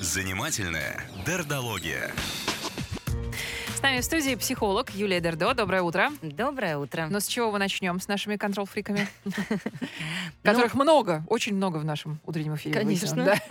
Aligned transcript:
Занимательная 0.00 1.04
дердология. 1.26 2.12
С 3.74 3.82
нами 3.82 4.00
в 4.00 4.04
студии 4.04 4.34
психолог 4.36 4.90
Юлия 4.90 5.20
Дердо. 5.20 5.54
Доброе 5.54 5.82
утро. 5.82 6.10
Доброе 6.22 6.78
утро. 6.78 7.08
Но 7.10 7.18
с 7.18 7.26
чего 7.26 7.50
мы 7.50 7.58
начнем 7.58 7.98
с 7.98 8.06
нашими 8.06 8.36
контрол-фриками? 8.36 9.08
Которых 10.42 10.74
много, 10.74 11.24
очень 11.28 11.54
много 11.54 11.78
в 11.78 11.84
нашем 11.84 12.20
утреннем 12.24 12.54
эфире. 12.56 12.74
Конечно. 12.74 13.34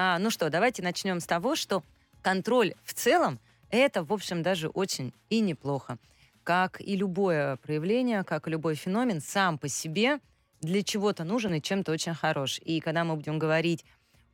А, 0.00 0.20
ну 0.20 0.30
что, 0.30 0.48
давайте 0.48 0.80
начнем 0.80 1.18
с 1.18 1.26
того, 1.26 1.56
что 1.56 1.82
контроль 2.22 2.74
в 2.84 2.94
целом 2.94 3.40
это, 3.68 4.04
в 4.04 4.12
общем, 4.12 4.44
даже 4.44 4.68
очень 4.68 5.12
и 5.28 5.40
неплохо. 5.40 5.98
Как 6.44 6.80
и 6.80 6.94
любое 6.94 7.56
проявление, 7.56 8.22
как 8.22 8.46
и 8.46 8.50
любой 8.50 8.76
феномен, 8.76 9.20
сам 9.20 9.58
по 9.58 9.66
себе 9.66 10.20
для 10.60 10.82
чего-то 10.82 11.24
нужен 11.24 11.54
и 11.54 11.62
чем-то 11.62 11.92
очень 11.92 12.14
хорош. 12.14 12.60
И 12.64 12.80
когда 12.80 13.04
мы 13.04 13.16
будем 13.16 13.38
говорить 13.38 13.84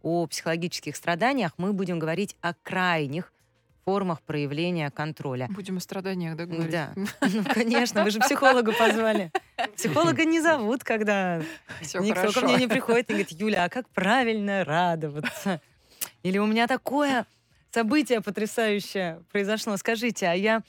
о 0.02 0.26
психологических 0.26 0.96
страданиях, 0.96 1.52
мы 1.56 1.72
будем 1.72 1.98
говорить 1.98 2.36
о 2.40 2.54
крайних 2.54 3.32
формах 3.84 4.22
проявления 4.22 4.90
контроля. 4.90 5.46
Будем 5.50 5.76
о 5.76 5.80
страданиях, 5.80 6.36
да, 6.36 6.46
говорить? 6.46 6.70
Да. 6.70 6.92
Ну, 7.20 7.44
конечно, 7.52 8.02
вы 8.02 8.10
же 8.10 8.20
психолога 8.20 8.72
позвали. 8.72 9.30
Психолога 9.76 10.24
не 10.24 10.40
зовут, 10.40 10.84
когда 10.84 11.42
Всё 11.80 12.00
никто 12.00 12.20
хорошо. 12.20 12.40
ко 12.40 12.46
мне 12.46 12.56
не 12.56 12.66
приходит 12.66 13.10
и 13.10 13.12
говорит, 13.12 13.32
Юля, 13.32 13.64
а 13.64 13.68
как 13.68 13.88
правильно 13.90 14.64
радоваться? 14.64 15.60
Или 16.22 16.38
у 16.38 16.46
меня 16.46 16.66
такое 16.66 17.26
событие 17.70 18.20
потрясающее 18.20 19.22
произошло. 19.30 19.76
Скажите, 19.76 20.26
а 20.26 20.34
я 20.34 20.62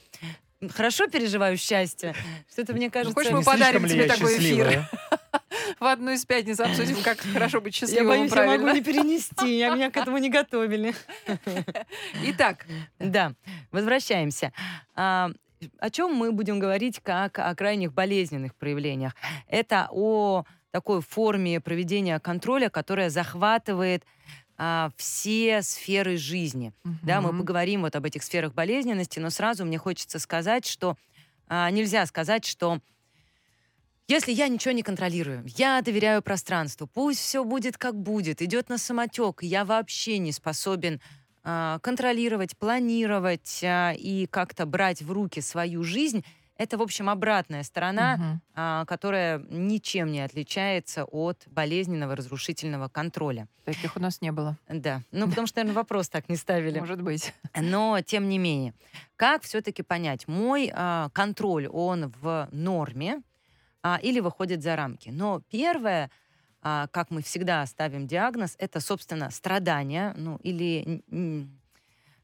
хорошо 0.74 1.06
переживаю 1.06 1.56
счастье? 1.56 2.14
Что-то 2.50 2.74
мне 2.74 2.90
кажется... 2.90 3.14
хочешь, 3.14 3.32
мы 3.32 3.38
Не 3.38 3.44
подарим 3.44 3.86
тебе 3.86 4.06
я 4.06 4.08
такой 4.08 4.38
эфир? 4.38 4.88
В 5.78 5.84
одну 5.84 6.10
из 6.12 6.24
пятниц 6.24 6.58
обсудим, 6.60 7.02
как 7.02 7.18
хорошо 7.20 7.60
быть 7.60 7.74
Я 7.74 7.86
счастливым 7.86 8.08
боюсь, 8.08 8.32
и 8.32 8.34
я 8.34 8.46
могу 8.46 8.62
правильно. 8.62 8.72
не 8.72 8.80
перенести. 8.82 9.58
Я 9.58 9.70
меня 9.74 9.90
к 9.90 9.96
этому 9.96 10.18
не 10.18 10.30
готовили. 10.30 10.94
Итак, 12.24 12.66
Да, 12.98 13.34
возвращаемся. 13.72 14.52
А, 14.94 15.30
о 15.78 15.90
чем 15.90 16.14
мы 16.14 16.32
будем 16.32 16.58
говорить 16.58 17.00
как 17.02 17.38
о 17.38 17.54
крайних 17.54 17.92
болезненных 17.92 18.54
проявлениях? 18.54 19.14
Это 19.48 19.88
о 19.90 20.44
такой 20.70 21.00
форме 21.02 21.60
проведения 21.60 22.18
контроля, 22.20 22.68
которая 22.70 23.10
захватывает 23.10 24.04
а, 24.58 24.90
все 24.96 25.62
сферы 25.62 26.16
жизни. 26.16 26.72
Да, 27.02 27.20
мы 27.20 27.36
поговорим 27.36 27.82
вот 27.82 27.96
об 27.96 28.04
этих 28.06 28.22
сферах 28.22 28.54
болезненности, 28.54 29.18
но 29.18 29.30
сразу 29.30 29.64
мне 29.64 29.78
хочется 29.78 30.18
сказать, 30.18 30.66
что 30.66 30.96
а, 31.48 31.70
нельзя 31.70 32.04
сказать, 32.06 32.44
что 32.46 32.80
если 34.08 34.32
я 34.32 34.48
ничего 34.48 34.72
не 34.72 34.82
контролирую, 34.82 35.44
я 35.56 35.82
доверяю 35.82 36.22
пространству, 36.22 36.86
пусть 36.86 37.20
все 37.20 37.44
будет 37.44 37.76
как 37.76 37.96
будет, 38.00 38.40
идет 38.42 38.68
на 38.68 38.78
самотек, 38.78 39.42
я 39.42 39.64
вообще 39.64 40.18
не 40.18 40.32
способен 40.32 41.00
а, 41.42 41.78
контролировать, 41.80 42.56
планировать 42.56 43.62
а, 43.64 43.92
и 43.92 44.26
как-то 44.26 44.66
брать 44.66 45.02
в 45.02 45.10
руки 45.12 45.40
свою 45.40 45.82
жизнь, 45.82 46.24
это, 46.58 46.78
в 46.78 46.82
общем, 46.82 47.10
обратная 47.10 47.62
сторона, 47.62 48.16
Мгм. 48.16 48.40
а, 48.54 48.84
которая 48.86 49.44
ничем 49.50 50.10
не 50.10 50.20
отличается 50.20 51.04
от 51.04 51.42
болезненного 51.46 52.16
разрушительного 52.16 52.88
контроля. 52.88 53.46
таких 53.64 53.96
у 53.96 54.00
нас 54.00 54.22
не 54.22 54.32
было. 54.32 54.56
Да, 54.68 55.02
ну 55.10 55.28
потому 55.28 55.46
что, 55.46 55.58
наверное, 55.58 55.76
вопрос 55.76 56.08
так 56.08 56.28
не 56.28 56.36
ставили. 56.36 56.78
Может 56.78 57.02
быть. 57.02 57.34
Но, 57.54 58.00
тем 58.00 58.28
не 58.28 58.38
менее, 58.38 58.72
как 59.16 59.42
все-таки 59.42 59.82
понять, 59.82 60.26
мой 60.28 60.70
а, 60.72 61.10
контроль, 61.12 61.66
он 61.66 62.12
в 62.22 62.48
норме 62.52 63.20
а, 63.82 63.98
или 64.02 64.20
выходит 64.20 64.62
за 64.62 64.76
рамки? 64.76 65.10
Но 65.10 65.42
первое, 65.50 66.10
а, 66.62 66.88
как 66.88 67.10
мы 67.10 67.22
всегда 67.22 67.64
ставим 67.66 68.06
диагноз, 68.06 68.56
это, 68.58 68.80
собственно, 68.80 69.30
страдания, 69.30 70.14
ну 70.16 70.36
или 70.38 71.02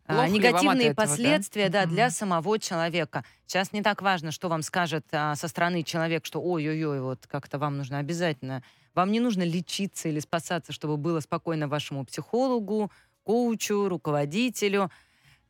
а, 0.06 0.28
Плохо 0.28 0.28
негативные 0.28 0.90
этого, 0.90 1.18
да? 1.18 1.42
последствия 1.42 1.68
да, 1.68 1.86
для 1.86 2.10
Мгм. 2.10 2.10
самого 2.10 2.58
человека. 2.58 3.24
Сейчас 3.46 3.72
не 3.72 3.82
так 3.82 4.02
важно, 4.02 4.32
что 4.32 4.48
вам 4.48 4.62
скажет 4.62 5.06
а, 5.12 5.34
со 5.36 5.48
стороны 5.48 5.84
человек, 5.84 6.24
что 6.26 6.40
ой-ой-ой, 6.42 7.00
вот 7.00 7.26
как-то 7.26 7.58
вам 7.58 7.76
нужно 7.78 7.98
обязательно. 7.98 8.62
Вам 8.94 9.12
не 9.12 9.20
нужно 9.20 9.42
лечиться 9.42 10.08
или 10.08 10.20
спасаться, 10.20 10.72
чтобы 10.72 10.96
было 10.96 11.20
спокойно 11.20 11.68
вашему 11.68 12.04
психологу, 12.04 12.90
коучу, 13.22 13.88
руководителю. 13.88 14.90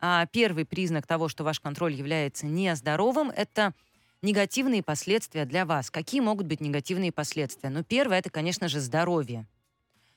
А, 0.01 0.27
первый 0.27 0.65
признак 0.67 1.07
того, 1.07 1.29
что 1.29 1.45
ваш 1.45 1.61
контроль 1.61 1.95
является 1.95 2.47
нездоровым, 2.47 3.31
это 3.31 3.75
негативные 4.23 4.83
последствия 4.83 5.45
для 5.45 5.67
вас. 5.67 5.91
Какие 5.91 6.21
могут 6.21 6.47
быть 6.47 6.61
негативные 6.61 7.13
последствия? 7.13 7.71
Ну, 7.71 7.83
первое, 7.83 8.19
это, 8.19 8.31
конечно 8.31 8.69
же, 8.69 8.81
здоровье. 8.81 9.47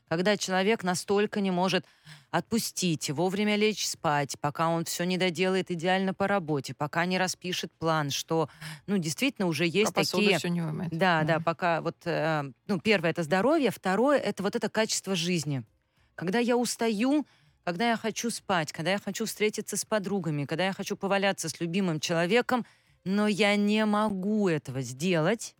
Когда 0.08 0.38
человек 0.38 0.84
настолько 0.84 1.42
не 1.42 1.50
может 1.50 1.84
отпустить, 2.30 3.10
вовремя 3.10 3.56
лечь 3.56 3.88
спать, 3.88 4.36
пока 4.40 4.70
он 4.70 4.86
все 4.86 5.04
не 5.04 5.18
доделает 5.18 5.72
идеально 5.72 6.14
по 6.14 6.28
работе, 6.28 6.76
пока 6.76 7.06
не 7.06 7.18
распишет 7.18 7.72
план, 7.80 8.12
что, 8.12 8.48
ну, 8.86 9.00
действительно 9.00 9.48
уже 9.48 9.66
есть 9.66 9.96
посуду 9.96 10.22
такие... 10.22 10.38
всё 10.38 10.50
не 10.50 10.62
вымыть. 10.62 10.90
Да, 10.92 11.24
да, 11.24 11.40
пока 11.40 11.82
вот, 11.82 11.96
э, 12.06 12.44
ну, 12.68 12.80
первое 12.80 13.10
это 13.10 13.24
здоровье, 13.24 13.72
второе 13.72 14.20
это 14.20 14.44
вот 14.44 14.56
это 14.56 14.70
качество 14.70 15.16
жизни. 15.16 15.64
Когда 16.14 16.38
я 16.38 16.56
устаю, 16.56 17.26
когда 17.64 17.90
я 17.90 17.98
хочу 17.98 18.30
спать, 18.30 18.72
когда 18.72 18.92
я 18.92 19.00
хочу 19.00 19.26
встретиться 19.26 19.76
с 19.76 19.86
подругами, 19.86 20.46
когда 20.46 20.68
я 20.68 20.74
хочу 20.74 20.96
поваляться 20.96 21.50
с 21.50 21.60
любимым 21.60 22.00
человеком, 22.00 22.64
но 23.06 23.28
я 23.28 23.56
не 23.56 23.86
могу 23.86 24.50
этого 24.50 24.82
сделать. 24.82 25.56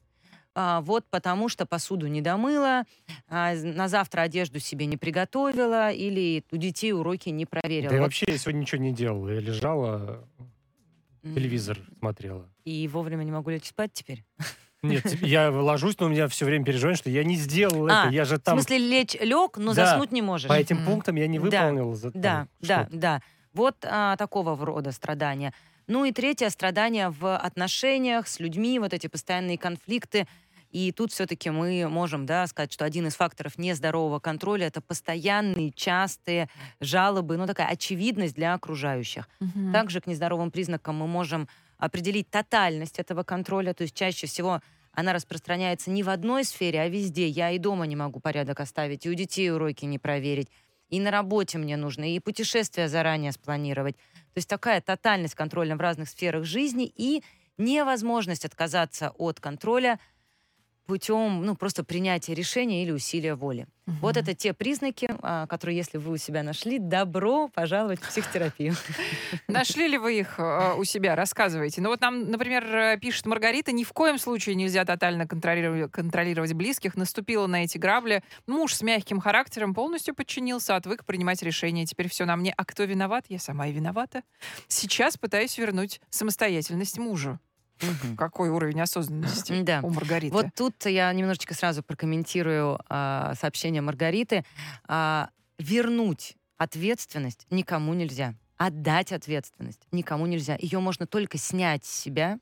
а, 0.58 0.80
вот 0.82 1.06
потому 1.10 1.50
что 1.50 1.66
посуду 1.66 2.08
не 2.08 2.22
домыла, 2.22 2.84
а, 3.28 3.54
на 3.56 3.88
завтра 3.90 4.22
одежду 4.22 4.60
себе 4.60 4.86
не 4.86 4.96
приготовила 4.96 5.92
или 5.92 6.44
у 6.52 6.56
детей 6.58 6.94
уроки 6.94 7.28
не 7.30 7.46
проверила. 7.46 7.90
Да 7.92 7.98
и 7.98 8.00
вообще 8.00 8.26
я 8.30 8.38
сегодня 8.38 8.60
ничего 8.62 8.82
не 8.82 8.94
делала. 8.94 9.28
Я 9.30 9.42
лежала, 9.42 10.26
телевизор 11.24 11.78
смотрела. 12.00 12.50
И 12.64 12.88
вовремя 12.88 13.24
не 13.24 13.32
могу 13.32 13.50
лечь 13.50 13.66
спать 13.66 13.92
теперь. 13.94 14.24
Нет, 14.82 15.06
я 15.22 15.50
ложусь, 15.52 16.00
но 16.00 16.06
у 16.06 16.10
меня 16.10 16.28
все 16.30 16.46
время 16.46 16.64
переживание, 16.64 16.98
что 16.98 17.10
я 17.10 17.24
не 17.26 17.36
сделал 17.36 17.88
А, 17.90 18.06
это. 18.06 18.14
Я 18.14 18.24
же 18.24 18.38
В 18.38 18.42
там 18.42 18.58
смысле, 18.60 18.78
лечь 18.78 19.16
лег, 19.20 19.58
но 19.58 19.74
Да, 19.74 19.88
заснуть 19.88 20.12
не 20.12 20.22
можешь. 20.22 20.48
по 20.48 20.54
этим 20.54 20.86
пунктам 20.86 21.16
я 21.16 21.28
не 21.28 21.40
Да, 21.40 21.44
выполнил. 21.44 21.94
за- 21.96 22.12
Да, 22.12 22.22
там 22.22 22.50
да, 22.62 22.82
что-то. 22.84 22.98
да. 22.98 23.22
Вот 23.54 23.76
а, 23.84 24.16
такого 24.18 24.56
рода 24.66 24.92
страдания. 24.92 25.54
Ну 25.88 26.06
и 26.06 26.12
третье 26.12 26.50
страдания 26.50 27.10
в 27.10 27.36
отношениях 27.36 28.28
с 28.28 28.40
людьми, 28.40 28.80
вот 28.80 28.94
эти 28.94 29.08
постоянные 29.08 29.58
конфликты. 29.58 30.28
И 30.72 30.92
тут 30.92 31.14
все-таки 31.14 31.50
мы 31.52 31.88
можем 31.88 32.26
да, 32.26 32.46
сказать, 32.48 32.74
что 32.74 32.84
один 32.84 33.08
из 33.08 33.16
факторов 33.16 33.58
нездорового 33.58 34.20
контроля 34.20 34.68
это 34.68 34.82
постоянные, 34.82 35.72
частые 35.72 36.50
жалобы, 36.82 37.38
ну 37.38 37.48
такая 37.48 37.68
очевидность 37.68 38.36
для 38.36 38.54
окружающих. 38.54 39.30
Мгм. 39.40 39.72
Также 39.72 40.02
к 40.02 40.08
нездоровым 40.08 40.52
признакам 40.52 40.98
мы 40.98 41.08
можем 41.08 41.48
определить 41.78 42.30
тотальность 42.30 43.00
этого 43.00 43.24
контроля, 43.24 43.74
то 43.74 43.84
есть 43.84 43.96
чаще 43.96 44.28
всего 44.28 44.62
она 44.92 45.14
распространяется 45.14 45.92
не 45.92 46.04
в 46.04 46.10
одной 46.10 46.44
сфере, 46.46 46.82
а 46.82 46.88
везде. 46.88 47.28
Я 47.28 47.52
и 47.52 47.60
дома 47.60 47.86
не 47.86 47.96
могу 47.96 48.20
порядок 48.20 48.60
оставить, 48.60 49.06
и 49.06 49.10
у 49.10 49.14
детей 49.14 49.52
уроки 49.52 49.86
не 49.86 50.00
проверить, 50.00 50.50
и 50.90 51.00
на 51.00 51.12
работе 51.12 51.58
мне 51.58 51.78
нужно, 51.78 52.14
и 52.14 52.20
путешествия 52.20 52.88
заранее 52.88 53.32
спланировать. 53.32 53.96
То 54.36 54.40
есть 54.40 54.50
такая 54.50 54.82
тотальность 54.82 55.34
контроля 55.34 55.78
в 55.78 55.80
разных 55.80 56.10
сферах 56.10 56.44
жизни 56.44 56.92
и 56.94 57.24
невозможность 57.58 58.44
отказаться 58.44 59.12
от 59.18 59.40
контроля 59.40 59.98
путем 60.86 61.46
ну, 61.46 61.56
просто 61.56 61.84
принятия 61.84 62.34
решения 62.34 62.84
или 62.84 62.92
усилия 62.92 63.36
воли. 63.36 63.68
Вот 63.88 64.16
Мгм. 64.16 64.24
это 64.24 64.34
те 64.34 64.54
признаки, 64.54 65.08
а, 65.22 65.46
которые, 65.46 65.78
если 65.78 66.00
вы 66.00 66.14
у 66.14 66.18
себя 66.18 66.42
нашли, 66.42 66.80
добро 66.80 67.50
пожаловать 67.50 68.00
в 68.02 68.08
психотерапию. 68.08 68.74
Нашли 69.48 69.88
ли 69.88 70.00
вы 70.00 70.20
их 70.20 70.40
э, 70.40 70.74
у 70.76 70.84
себя? 70.86 71.16
Рассказывайте. 71.16 71.82
Ну 71.82 71.90
вот 71.90 72.02
нам, 72.02 72.32
например, 72.32 72.64
э, 72.66 72.98
пишет 73.00 73.28
Маргарита, 73.28 73.72
ни 73.72 73.84
в 73.84 73.94
коем 73.94 74.18
случае 74.18 74.56
нельзя 74.56 74.86
тотально 74.86 75.28
контролировать, 75.28 75.92
контролировать 75.92 76.54
близких. 76.54 76.96
Наступила 76.96 77.46
на 77.46 77.64
эти 77.64 77.78
грабли. 77.78 78.24
Муж 78.48 78.74
с 78.74 78.82
мягким 78.82 79.20
характером 79.20 79.76
полностью 79.76 80.16
подчинился, 80.16 80.76
отвык 80.76 81.06
принимать 81.06 81.44
решения. 81.44 81.86
Теперь 81.86 82.10
все 82.10 82.26
на 82.26 82.36
мне. 82.38 82.56
А 82.58 82.66
кто 82.66 82.86
виноват? 82.86 83.26
Я 83.30 83.38
сама 83.38 83.68
и 83.68 83.72
виновата. 83.72 84.24
Сейчас 84.68 85.16
пытаюсь 85.16 85.60
вернуть 85.60 86.02
самостоятельность 86.10 86.98
мужу. 86.98 87.40
Какой 88.18 88.50
уровень 88.50 88.82
осознанности 88.82 89.54
Да. 89.64 89.80
у 89.84 89.90
Маргариты? 89.90 90.34
Вот 90.34 90.48
тут 90.56 90.86
я 90.86 91.12
немножечко 91.14 91.54
сразу 91.54 91.84
прокомментирую 91.84 92.80
а, 92.90 93.34
сообщение 93.40 93.82
Маргариты. 93.82 94.46
А, 94.88 95.30
вернуть 95.60 96.36
ответственность 96.58 97.46
никому 97.50 97.94
нельзя. 97.94 98.34
Отдать 98.58 99.12
ответственность 99.12 99.82
никому 99.92 100.26
нельзя. 100.26 100.58
Ее 100.60 100.80
можно 100.80 101.06
только 101.06 101.38
снять 101.38 101.84
с 101.86 101.90
себя, 101.92 102.40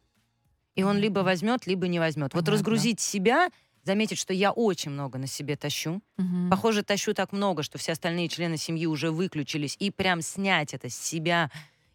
и 0.76 0.84
он 0.84 0.98
либо 0.98 1.20
возьмет, 1.20 1.66
либо 1.68 1.88
не 1.88 2.00
возьмет. 2.00 2.34
Вот 2.34 2.46
Понятно. 2.46 2.54
разгрузить 2.54 3.00
себя, 3.00 3.50
заметить, 3.84 4.18
что 4.20 4.34
я 4.34 4.52
очень 4.52 4.92
много 4.92 5.18
на 5.18 5.28
себе 5.28 5.56
тащу. 5.56 6.02
Мгм. 6.18 6.50
Похоже, 6.50 6.84
тащу 6.84 7.14
так 7.14 7.32
много, 7.32 7.64
что 7.64 7.78
все 7.78 7.92
остальные 7.94 8.30
члены 8.30 8.58
семьи 8.58 8.86
уже 8.86 9.12
выключились, 9.12 9.76
и 9.80 9.90
прям 9.92 10.22
снять 10.22 10.74
это 10.74 10.90
с 10.90 10.96
себя 10.96 11.50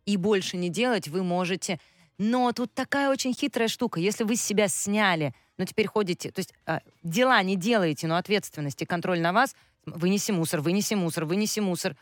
и 0.04 0.16
больше 0.16 0.56
не 0.56 0.68
делать 0.68 1.06
вы 1.08 1.22
можете. 1.22 1.78
Но 2.18 2.52
тут 2.52 2.74
такая 2.74 3.10
очень 3.10 3.32
хитрая 3.32 3.68
штука. 3.68 4.00
Если 4.00 4.24
вы 4.24 4.36
с 4.36 4.42
себя 4.42 4.68
сняли, 4.68 5.34
но 5.56 5.64
теперь 5.64 5.86
ходите, 5.86 6.30
то 6.32 6.40
есть 6.40 6.52
а, 6.66 6.80
дела 7.02 7.40
не 7.42 7.56
делаете, 7.56 8.06
но 8.08 8.16
ответственность 8.16 8.82
и 8.82 8.86
контроль 8.86 9.20
на 9.20 9.32
вас, 9.32 9.54
вынеси 9.86 10.32
мусор, 10.32 10.60
вынеси 10.60 10.94
мусор, 10.94 11.24
вынеси 11.24 11.60
мусор, 11.60 11.96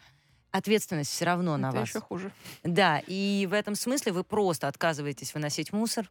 ответственность 0.51 1.11
все 1.11 1.27
равно 1.27 1.57
на 1.59 1.69
Это 1.69 1.79
вас. 1.79 1.89
еще 1.89 2.01
хуже. 2.01 2.33
Да, 2.65 3.03
и 3.07 3.47
в 3.49 3.53
этом 3.53 3.75
смысле 3.75 4.13
вы 4.13 4.25
просто 4.25 4.69
отказываетесь 4.69 5.35
выносить 5.35 5.73
мусор, 5.73 6.11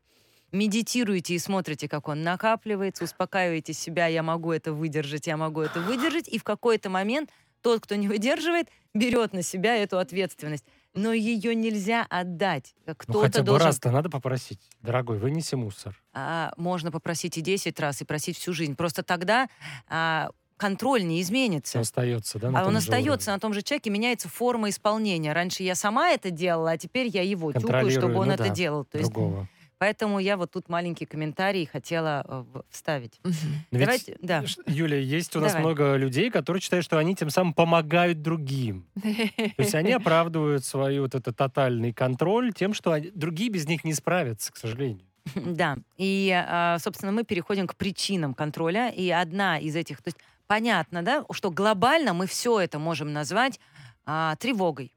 медитируете 0.52 1.34
и 1.34 1.40
смотрите, 1.40 1.90
как 1.90 2.08
он 2.08 2.22
накапливается, 2.22 3.04
успокаиваете 3.04 3.74
себя, 3.74 4.06
я 4.08 4.22
могу 4.22 4.52
это 4.52 4.72
выдержать, 4.72 5.26
я 5.28 5.36
могу 5.36 5.62
это 5.62 5.80
выдержать, 5.82 6.28
и 6.28 6.38
в 6.38 6.44
какой-то 6.44 6.90
момент 6.90 7.32
тот, 7.62 7.82
кто 7.82 7.96
не 7.96 8.08
выдерживает, 8.08 8.70
берет 8.94 9.34
на 9.34 9.42
себя 9.42 9.76
эту 9.76 9.98
ответственность. 9.98 10.66
Но 10.96 11.12
ее 11.14 11.54
нельзя 11.54 12.06
отдать. 12.10 12.74
Ну, 12.86 12.96
Кто-то 12.96 13.22
хотя 13.22 13.40
бы 13.42 13.48
должен... 13.48 13.68
раз-то 13.68 13.92
надо 13.92 14.10
попросить. 14.10 14.60
Дорогой, 14.82 15.18
вынеси 15.18 15.56
мусор. 15.56 16.02
А, 16.14 16.54
можно 16.58 16.92
попросить 16.92 17.38
и 17.38 17.42
10 17.42 17.80
раз, 17.80 18.02
и 18.02 18.06
просить 18.06 18.38
всю 18.38 18.54
жизнь. 18.54 18.76
Просто 18.76 19.04
тогда 19.04 19.50
а, 19.90 20.30
контроль 20.58 21.06
не 21.06 21.22
изменится. 21.22 21.72
Все 21.72 21.80
остается, 21.82 22.40
да? 22.40 22.52
А 22.56 22.66
он 22.66 22.78
остается 22.78 23.32
уровне. 23.32 23.36
на 23.36 23.40
том 23.40 23.54
же 23.54 23.62
человеке, 23.62 23.90
меняется 23.90 24.30
форма 24.30 24.70
исполнения. 24.70 25.34
Раньше 25.34 25.64
я 25.64 25.76
сама 25.76 26.12
это 26.12 26.32
делала, 26.32 26.72
а 26.72 26.78
теперь 26.78 27.08
я 27.08 27.24
его 27.24 27.52
тюкаю, 27.52 27.92
чтобы 27.92 28.16
он 28.16 28.28
ну 28.28 28.34
это 28.34 28.46
да, 28.46 28.50
делал. 28.50 28.86
То 28.86 28.98
есть, 28.98 29.12
Другого. 29.12 29.50
Поэтому 29.78 30.20
я 30.20 30.38
вот 30.38 30.52
тут 30.52 30.70
маленький 30.70 31.06
комментарий 31.06 31.66
хотела 31.66 32.24
э, 32.28 32.62
вставить. 32.70 33.20
Ведь, 33.24 33.36
Давайте, 33.72 34.18
да. 34.22 34.44
Юля, 34.66 34.98
есть 34.98 35.36
у 35.36 35.40
нас 35.40 35.54
Давай. 35.54 35.66
много 35.66 35.96
людей, 35.96 36.30
которые 36.32 36.62
считают, 36.62 36.86
что 36.86 36.98
они 36.98 37.16
тем 37.16 37.30
самым 37.30 37.54
помогают 37.54 38.22
другим. 38.22 38.88
То 39.02 39.62
есть 39.62 39.76
они 39.76 39.92
оправдывают 39.92 40.66
свой 40.66 41.00
вот 41.00 41.16
этот 41.16 41.36
тотальный 41.36 41.94
контроль 41.94 42.54
тем, 42.54 42.74
что 42.74 42.92
они- 42.92 43.12
другие 43.14 43.50
без 43.50 43.68
них 43.68 43.84
не 43.84 43.94
справятся, 43.94 44.52
к 44.52 44.58
сожалению. 44.58 45.06
Да, 45.36 45.78
и, 45.98 46.32
а, 46.34 46.78
собственно, 46.80 47.12
мы 47.12 47.24
переходим 47.24 47.68
к 47.68 47.76
причинам 47.76 48.34
контроля, 48.34 48.90
и 48.90 49.10
одна 49.10 49.58
из 49.58 49.76
этих, 49.76 50.02
то 50.02 50.10
есть 50.10 50.18
понятно, 50.48 51.02
да, 51.04 51.26
что 51.32 51.50
глобально 51.52 52.14
мы 52.14 52.28
все 52.28 52.60
это 52.60 52.78
можем 52.80 53.12
назвать 53.12 53.60
а, 54.06 54.36
тревогой. 54.36 54.92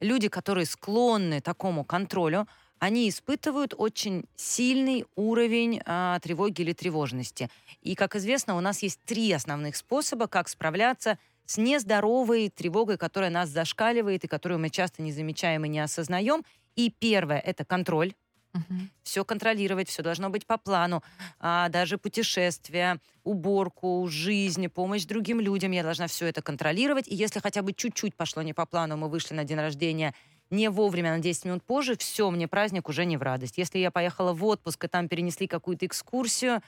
Люди, 0.00 0.28
которые 0.28 0.66
склонны 0.66 1.40
такому 1.40 1.84
контролю, 1.84 2.48
они 2.82 3.08
испытывают 3.08 3.74
очень 3.78 4.24
сильный 4.34 5.04
уровень 5.14 5.80
а, 5.86 6.18
тревоги 6.18 6.62
или 6.62 6.72
тревожности. 6.72 7.48
И, 7.80 7.94
как 7.94 8.16
известно, 8.16 8.56
у 8.56 8.60
нас 8.60 8.82
есть 8.82 8.98
три 9.04 9.30
основных 9.30 9.76
способа, 9.76 10.26
как 10.26 10.48
справляться 10.48 11.16
с 11.46 11.58
нездоровой 11.58 12.48
тревогой, 12.48 12.98
которая 12.98 13.30
нас 13.30 13.50
зашкаливает 13.50 14.24
и 14.24 14.28
которую 14.28 14.58
мы 14.58 14.68
часто 14.68 15.00
не 15.00 15.12
замечаем 15.12 15.64
и 15.64 15.68
не 15.68 15.78
осознаем. 15.78 16.42
И 16.74 16.90
первое— 16.90 17.38
это 17.46 17.64
контроль 17.64 18.14
Мгм. 18.54 18.90
все 19.02 19.24
контролировать, 19.24 19.88
все 19.88 20.02
должно 20.02 20.30
быть 20.30 20.46
по 20.46 20.58
плану, 20.58 21.02
а, 21.40 21.68
даже 21.68 21.98
путешествия, 21.98 23.00
уборку, 23.24 24.06
жизнь, 24.08 24.68
помощь 24.68 25.04
другим 25.04 25.40
людям, 25.40 25.72
я 25.72 25.82
должна 25.82 26.06
все 26.06 26.26
это 26.26 26.40
контролировать. 26.42 27.08
И 27.08 27.14
если 27.14 27.40
хотя 27.40 27.62
бы 27.62 27.72
чуть-чуть 27.72 28.14
пошло 28.14 28.42
не 28.42 28.52
по 28.54 28.64
плану, 28.64 28.96
мы 28.96 29.08
вышли 29.08 29.34
на 29.34 29.44
день 29.44 29.58
рождения 29.58 30.14
не 30.52 30.68
вовремя, 30.70 31.16
на 31.16 31.18
10 31.18 31.46
минут 31.46 31.62
позже, 31.64 31.96
все, 31.96 32.30
мне 32.30 32.46
праздник 32.46 32.88
уже 32.88 33.04
не 33.04 33.16
в 33.16 33.22
радость. 33.22 33.58
Если 33.58 33.78
я 33.78 33.90
поехала 33.90 34.32
в 34.32 34.44
отпуск, 34.44 34.84
и 34.84 34.88
там 34.88 35.08
перенесли 35.08 35.46
какую-то 35.46 35.86
экскурсию, 35.86 36.62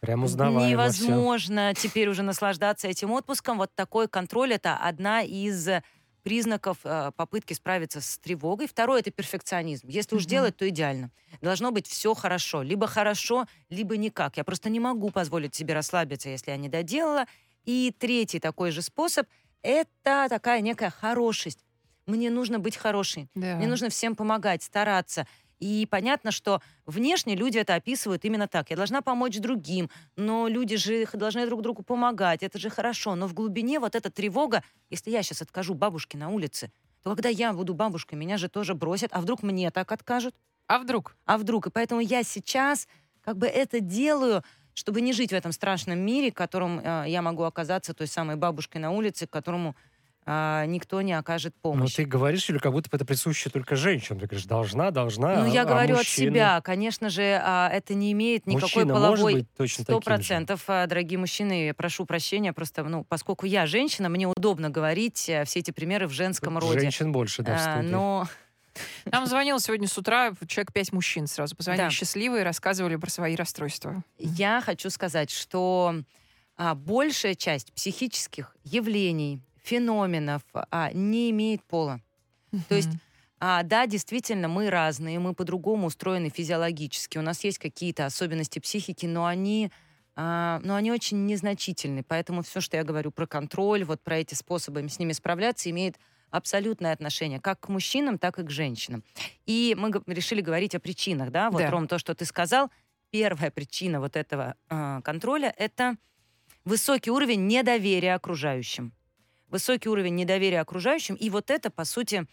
Прям 0.00 0.24
узнаваемо 0.24 0.68
невозможно 0.68 1.74
теперь 1.74 2.08
уже 2.08 2.22
наслаждаться 2.22 2.88
этим 2.88 3.12
отпуском. 3.12 3.58
Вот 3.58 3.70
такой 3.74 4.08
контроль— 4.08 4.52
это 4.54 4.76
одна 4.76 5.22
из 5.22 5.68
признаков 6.24 6.78
э, 6.84 7.12
попытки 7.16 7.52
справиться 7.54 8.00
с 8.00 8.18
тревогой. 8.18 8.66
Второе— 8.68 9.00
это 9.00 9.10
перфекционизм. 9.10 9.88
Если 9.88 10.14
уж 10.14 10.22
Мгм. 10.22 10.30
делать, 10.30 10.56
то 10.56 10.68
идеально. 10.68 11.10
Должно 11.40 11.70
быть 11.72 11.86
все 11.86 12.14
хорошо. 12.14 12.62
Либо 12.62 12.86
хорошо, 12.86 13.46
либо 13.70 13.96
никак. 13.96 14.36
Я 14.36 14.44
просто 14.44 14.70
не 14.70 14.80
могу 14.80 15.10
позволить 15.10 15.54
себе 15.54 15.74
расслабиться, 15.74 16.28
если 16.28 16.50
я 16.50 16.56
не 16.56 16.68
доделала. 16.68 17.26
И 17.64 17.94
третий 17.96 18.38
такой 18.40 18.70
же 18.70 18.82
способ— 18.82 19.26
это 19.62 20.26
такая 20.28 20.60
некая 20.60 20.90
хорошесть. 20.90 21.60
Мне 22.06 22.30
нужно 22.30 22.58
быть 22.58 22.76
хорошей. 22.76 23.28
Да. 23.34 23.56
Мне 23.56 23.66
нужно 23.66 23.88
всем 23.88 24.16
помогать, 24.16 24.62
стараться. 24.62 25.26
И 25.60 25.86
понятно, 25.88 26.32
что 26.32 26.60
внешне 26.86 27.36
люди 27.36 27.58
это 27.58 27.76
описывают 27.76 28.24
именно 28.24 28.48
так. 28.48 28.70
Я 28.70 28.76
должна 28.76 29.00
помочь 29.00 29.38
другим, 29.38 29.90
но 30.16 30.48
люди 30.48 30.76
же 30.76 31.06
должны 31.12 31.46
друг 31.46 31.62
другу 31.62 31.84
помогать. 31.84 32.42
Это 32.42 32.58
же 32.58 32.68
хорошо. 32.68 33.14
Но 33.14 33.28
в 33.28 33.34
глубине 33.34 33.78
вот 33.78 33.94
эта 33.94 34.10
тревога, 34.10 34.64
если 34.90 35.12
я 35.12 35.22
сейчас 35.22 35.42
откажу 35.42 35.74
бабушке 35.74 36.18
на 36.18 36.30
улице, 36.30 36.72
то 37.04 37.10
когда 37.10 37.28
я 37.28 37.52
буду 37.52 37.74
бабушкой, 37.74 38.18
меня 38.18 38.38
же 38.38 38.48
тоже 38.48 38.74
бросят. 38.74 39.10
А 39.12 39.20
вдруг 39.20 39.44
мне 39.44 39.70
так 39.70 39.92
откажут? 39.92 40.34
А 40.66 40.80
вдруг? 40.80 41.16
А 41.26 41.38
вдруг? 41.38 41.68
И 41.68 41.70
поэтому 41.70 42.00
я 42.00 42.24
сейчас 42.24 42.88
как 43.20 43.36
бы 43.36 43.46
это 43.46 43.78
делаю, 43.78 44.42
чтобы 44.74 45.00
не 45.00 45.12
жить 45.12 45.30
в 45.30 45.34
этом 45.34 45.52
страшном 45.52 45.98
мире, 45.98 46.32
в 46.32 46.34
котором 46.34 46.80
э, 46.80 47.04
я 47.06 47.22
могу 47.22 47.42
оказаться 47.44 47.94
той 47.94 48.06
самой 48.06 48.36
бабушкой 48.36 48.80
на 48.80 48.90
улице, 48.90 49.26
к 49.26 49.30
которому 49.30 49.76
а, 50.24 50.64
никто 50.66 51.02
не 51.02 51.12
окажет 51.12 51.52
Ну, 51.64 51.72
помощи. 51.72 51.96
ты 51.96 52.04
говоришь, 52.04 52.48
Юля, 52.48 52.60
как 52.60 52.72
будто 52.72 52.88
бы 52.88 52.96
это 52.96 53.04
присуще 53.04 53.50
только 53.50 53.74
женщинам. 53.76 54.20
Ты 54.20 54.26
говоришь, 54.26 54.46
должна, 54.46 54.90
должна. 54.90 55.36
Ну, 55.36 55.44
а- 55.44 55.48
я 55.48 55.62
а 55.62 55.64
говорю 55.64 55.94
от 55.94 55.98
мужчины? 56.00 56.30
себя. 56.30 56.60
Конечно 56.60 57.08
же, 57.10 57.40
а, 57.42 57.68
это 57.68 57.94
не 57.94 58.12
имеет 58.12 58.46
никакой 58.46 58.84
Мужчина 58.84 58.94
может 58.94 59.02
половой... 59.16 59.34
быть 59.34 59.54
точно 59.56 59.84
Сто 59.84 60.00
процентов, 60.00 60.62
а, 60.68 60.86
дорогие 60.86 61.18
мужчины, 61.18 61.66
я 61.66 61.74
прошу 61.74 62.06
прощения, 62.06 62.52
просто, 62.52 62.84
ну, 62.84 63.04
поскольку 63.04 63.46
я 63.46 63.66
женщина, 63.66 64.08
мне 64.08 64.28
удобно 64.28 64.70
говорить 64.70 65.28
э, 65.28 65.44
все 65.44 65.58
эти 65.58 65.70
примеры 65.72 66.06
в 66.06 66.12
женском 66.12 66.56
роде. 66.58 66.80
Женщин 66.80 67.10
больше, 67.10 67.42
да, 67.42 67.56
в 67.56 67.60
А, 67.60 67.72
студии. 67.74 67.90
но 67.90 68.28
Нам 69.04 69.26
звонил 69.26 69.58
сегодня 69.60 69.86
с 69.86 69.98
утра 69.98 70.32
человек 70.46 70.72
пять 70.72 70.92
мужчин 70.92 71.26
сразу. 71.26 71.54
Позвонили 71.54 71.84
Да. 71.86 71.90
счастливые, 71.90 72.42
рассказывали 72.42 72.96
про 72.96 73.10
свои 73.10 73.36
расстройства. 73.36 74.02
я 74.18 74.62
хочу 74.64 74.88
сказать, 74.88 75.30
что 75.30 75.96
а, 76.56 76.74
большая 76.74 77.34
часть 77.34 77.72
психических 77.74 78.56
явлений, 78.64 79.40
феноменов 79.62 80.42
а, 80.52 80.90
не 80.92 81.30
имеет 81.30 81.62
пола. 81.64 82.00
То 82.68 82.74
есть. 82.74 82.90
А, 83.44 83.64
да, 83.64 83.88
действительно, 83.88 84.46
мы 84.46 84.70
разные, 84.70 85.18
мы 85.18 85.34
по-другому 85.34 85.88
устроены 85.88 86.28
физиологически. 86.28 87.18
У 87.18 87.22
нас 87.22 87.42
есть 87.42 87.58
какие-то 87.58 88.06
особенности 88.06 88.60
психики, 88.60 89.04
но 89.04 89.26
они, 89.26 89.72
а, 90.14 90.60
но 90.62 90.76
они 90.76 90.92
очень 90.92 91.26
незначительны. 91.26 92.04
Поэтому 92.04 92.42
все, 92.42 92.60
что 92.60 92.76
я 92.76 92.84
говорю 92.84 93.10
про 93.10 93.26
контроль, 93.26 93.82
вот 93.82 94.00
про 94.00 94.18
эти 94.18 94.34
способы 94.34 94.88
с 94.88 95.00
ними 95.00 95.10
справляться, 95.10 95.68
имеет 95.70 95.98
абсолютное 96.30 96.92
отношение 96.92 97.40
как 97.40 97.58
к 97.58 97.68
мужчинам, 97.68 98.16
так 98.16 98.38
и 98.38 98.44
к 98.44 98.50
женщинам. 98.50 99.02
И 99.44 99.76
мы 99.76 99.90
решили 100.06 100.40
говорить 100.40 100.76
о 100.76 100.78
причинах, 100.78 101.32
да, 101.32 101.50
вот, 101.50 101.62
Да. 101.62 101.70
Ром, 101.70 101.88
то, 101.88 101.98
что 101.98 102.14
ты 102.14 102.24
сказал. 102.24 102.70
Первая 103.10 103.50
причина 103.50 103.98
вот 103.98 104.16
этого 104.16 104.54
а, 104.68 105.00
контроля— 105.00 105.52
это 105.58 105.96
высокий 106.64 107.10
уровень 107.10 107.48
недоверия 107.48 108.14
окружающим. 108.14 108.92
Высокий 109.52 109.90
уровень 109.90 110.14
недоверия 110.14 110.62
окружающим, 110.62 111.14
и 111.14 111.28
вот 111.28 111.50
это, 111.50 111.70
по 111.70 111.84
сути, 111.84 112.26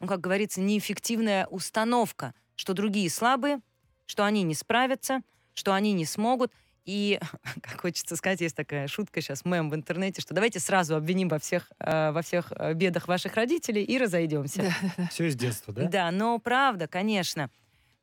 ну, 0.00 0.06
как 0.06 0.20
говорится, 0.20 0.60
неэффективная 0.60 1.46
установка, 1.46 2.34
что 2.56 2.74
другие 2.74 3.08
слабые, 3.08 3.60
что 4.04 4.26
они 4.26 4.42
не 4.42 4.54
справятся, 4.54 5.22
что 5.54 5.72
они 5.72 5.94
не 5.94 6.04
смогут. 6.04 6.52
И, 6.84 7.18
как 7.62 7.80
хочется 7.80 8.16
сказать, 8.16 8.42
есть 8.42 8.54
такая 8.54 8.86
шутка 8.86 9.22
сейчас, 9.22 9.46
мем 9.46 9.70
в 9.70 9.74
интернете, 9.74 10.20
что 10.20 10.34
давайте 10.34 10.60
сразу 10.60 10.94
обвиним 10.94 11.28
во 11.30 11.38
всех, 11.38 11.72
э, 11.78 12.10
во 12.12 12.20
всех 12.20 12.52
э, 12.52 12.74
бедах 12.74 13.08
ваших 13.08 13.34
родителей 13.34 13.82
и 13.82 13.96
разойдемся. 13.96 14.70
Все 15.10 15.28
из 15.28 15.36
детства, 15.36 15.72
да? 15.72 15.88
Да, 15.88 16.10
но 16.10 16.38
правда, 16.38 16.86
конечно, 16.86 17.48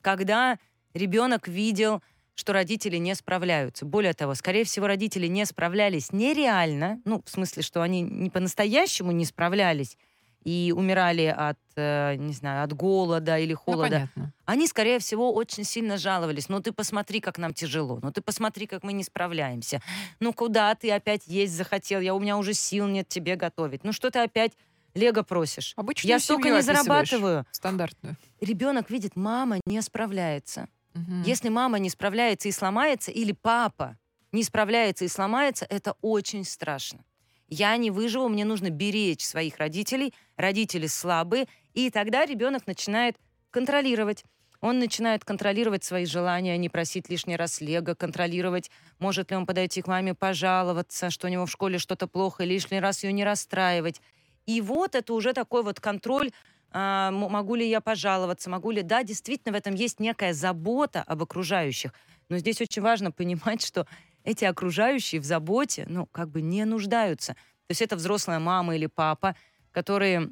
когда 0.02 0.58
ребенок 0.96 1.48
видел, 1.48 2.02
что 2.36 2.54
родители 2.54 2.98
не 2.98 3.16
справляются. 3.16 3.86
Более 3.86 4.14
того, 4.14 4.36
скорее 4.36 4.66
всего, 4.66 4.88
родители 4.88 5.28
не 5.28 5.46
справлялись 5.46 6.12
нереально, 6.12 7.02
ну, 7.06 7.22
в 7.26 7.30
смысле, 7.30 7.64
что 7.64 7.82
они 7.82 8.02
не 8.02 8.30
по-настоящему 8.30 9.12
не 9.12 9.26
справлялись 9.26 9.98
и 10.44 10.72
умирали 10.76 11.26
от, 11.36 11.58
э, 11.76 12.16
не 12.18 12.34
знаю, 12.34 12.64
от 12.64 12.74
голода 12.74 13.40
или 13.40 13.54
Ну, 13.54 13.58
холода. 13.58 13.90
понятно. 13.90 14.34
Они, 14.46 14.68
скорее 14.68 15.00
всего, 15.00 15.34
очень 15.34 15.64
сильно 15.64 15.98
жаловались. 15.98 16.50
Ну, 16.50 16.60
ты 16.62 16.72
посмотри, 16.72 17.20
как 17.20 17.40
нам 17.40 17.52
тяжело. 17.54 18.00
Ну, 18.04 18.12
ты 18.12 18.22
посмотри, 18.22 18.68
как 18.68 18.84
мы 18.84 18.94
не 18.94 19.04
справляемся. 19.04 19.82
Ну, 20.20 20.34
куда 20.34 20.76
ты 20.76 20.92
опять 20.92 21.26
есть 21.26 21.54
захотел? 21.54 22.00
Я, 22.00 22.14
у 22.14 22.20
меня 22.20 22.38
уже 22.38 22.54
сил 22.54 22.86
нет 22.86 23.08
тебе 23.08 23.38
готовить. 23.38 23.84
Ну, 23.84 23.92
что 23.92 24.12
ты 24.12 24.20
опять 24.20 24.52
Лего 24.94 25.24
просишь? 25.24 25.74
Обычную 25.78 26.10
Я 26.12 26.20
столько 26.20 26.50
не 26.50 26.62
зарабатываю. 26.62 27.46
Стандартную. 27.50 28.16
Ребенок 28.40 28.92
видит, 28.92 29.16
мама 29.16 29.60
не 29.66 29.82
справляется. 29.82 30.68
Мгм. 30.96 31.24
Если 31.26 31.50
мама 31.50 31.80
не 31.80 31.90
справляется 31.90 32.48
и 32.48 32.52
сломается, 32.52 33.12
или 33.12 33.32
папа 33.34 33.98
не 34.32 34.44
справляется 34.44 35.06
и 35.06 35.08
сломается, 35.08 35.66
это 35.70 35.96
очень 36.02 36.44
страшно. 36.44 37.06
Я 37.48 37.78
не 37.78 37.92
выживу, 37.92 38.28
мне 38.28 38.44
нужно 38.44 38.70
беречь 38.70 39.24
своих 39.24 39.58
родителей, 39.58 40.14
родители 40.36 40.88
слабые, 40.88 41.48
и 41.74 41.90
тогда 41.92 42.26
ребенок 42.26 42.66
начинает 42.68 43.18
контролировать. 43.52 44.24
Он 44.62 44.80
начинает 44.80 45.24
контролировать 45.24 45.84
свои 45.84 46.06
желания, 46.06 46.58
не 46.58 46.70
просить 46.70 47.10
лишний 47.10 47.36
раз 47.36 47.62
лего, 47.62 47.94
контролировать, 47.94 48.72
может 49.00 49.30
ли 49.30 49.38
он 49.38 49.46
подойти 49.46 49.82
к 49.82 49.88
маме, 49.88 50.16
пожаловаться, 50.16 51.12
что 51.12 51.28
у 51.28 51.30
него 51.30 51.46
в 51.46 51.52
школе 51.52 51.78
что-то 51.78 52.08
плохо, 52.08 52.44
и 52.44 52.48
лишний 52.48 52.80
раз 52.80 53.04
ее 53.04 53.14
не 53.14 53.24
расстраивать. 53.24 54.02
И 54.48 54.62
вот 54.62 54.96
это 54.96 55.14
уже 55.14 55.34
такой 55.34 55.64
вот 55.64 55.80
контроль, 55.80 56.32
а, 56.32 56.36
могу 56.76 57.56
ли 57.56 57.68
я 57.68 57.80
пожаловаться, 57.80 58.50
могу 58.50 58.70
ли... 58.72 58.82
Да, 58.82 59.04
действительно, 59.04 59.54
в 59.54 59.56
этом 59.58 59.76
есть 59.76 60.02
некая 60.02 60.34
забота 60.34 61.04
об 61.04 61.24
окружающих. 61.24 61.94
Но 62.28 62.38
здесь 62.38 62.60
очень 62.60 62.82
важно 62.82 63.12
понимать, 63.12 63.66
что 63.66 63.88
эти 64.26 64.44
окружающие 64.44 65.22
в 65.22 65.24
заботе, 65.24 65.86
ну, 65.88 66.06
как 66.08 66.30
бы 66.30 66.42
не 66.42 66.66
нуждаются. 66.66 67.34
То 67.34 67.72
есть 67.72 67.82
это 67.82 67.96
взрослая 67.96 68.40
мама 68.40 68.76
или 68.76 68.88
папа, 68.88 69.38
которые 69.72 70.32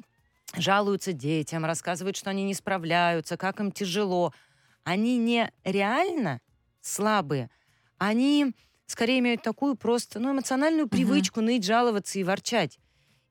жалуются 0.56 1.12
детям, 1.12 1.64
рассказывают, 1.64 2.16
что 2.16 2.28
они 2.28 2.44
не 2.44 2.54
справляются, 2.54 3.38
как 3.38 3.60
им 3.60 3.72
тяжело. 3.72 4.34
Они 4.82 5.16
не 5.16 5.50
реально 5.64 6.40
слабые, 6.82 7.48
они 7.96 8.54
скорее 8.86 9.20
имеют 9.20 9.42
такую 9.42 9.76
просто, 9.76 10.20
ну, 10.20 10.32
эмоциональную 10.32 10.88
привычку 10.88 11.40
угу. 11.40 11.46
ныть, 11.46 11.64
жаловаться 11.64 12.18
и 12.18 12.24
ворчать. 12.24 12.78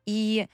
И 0.06 0.48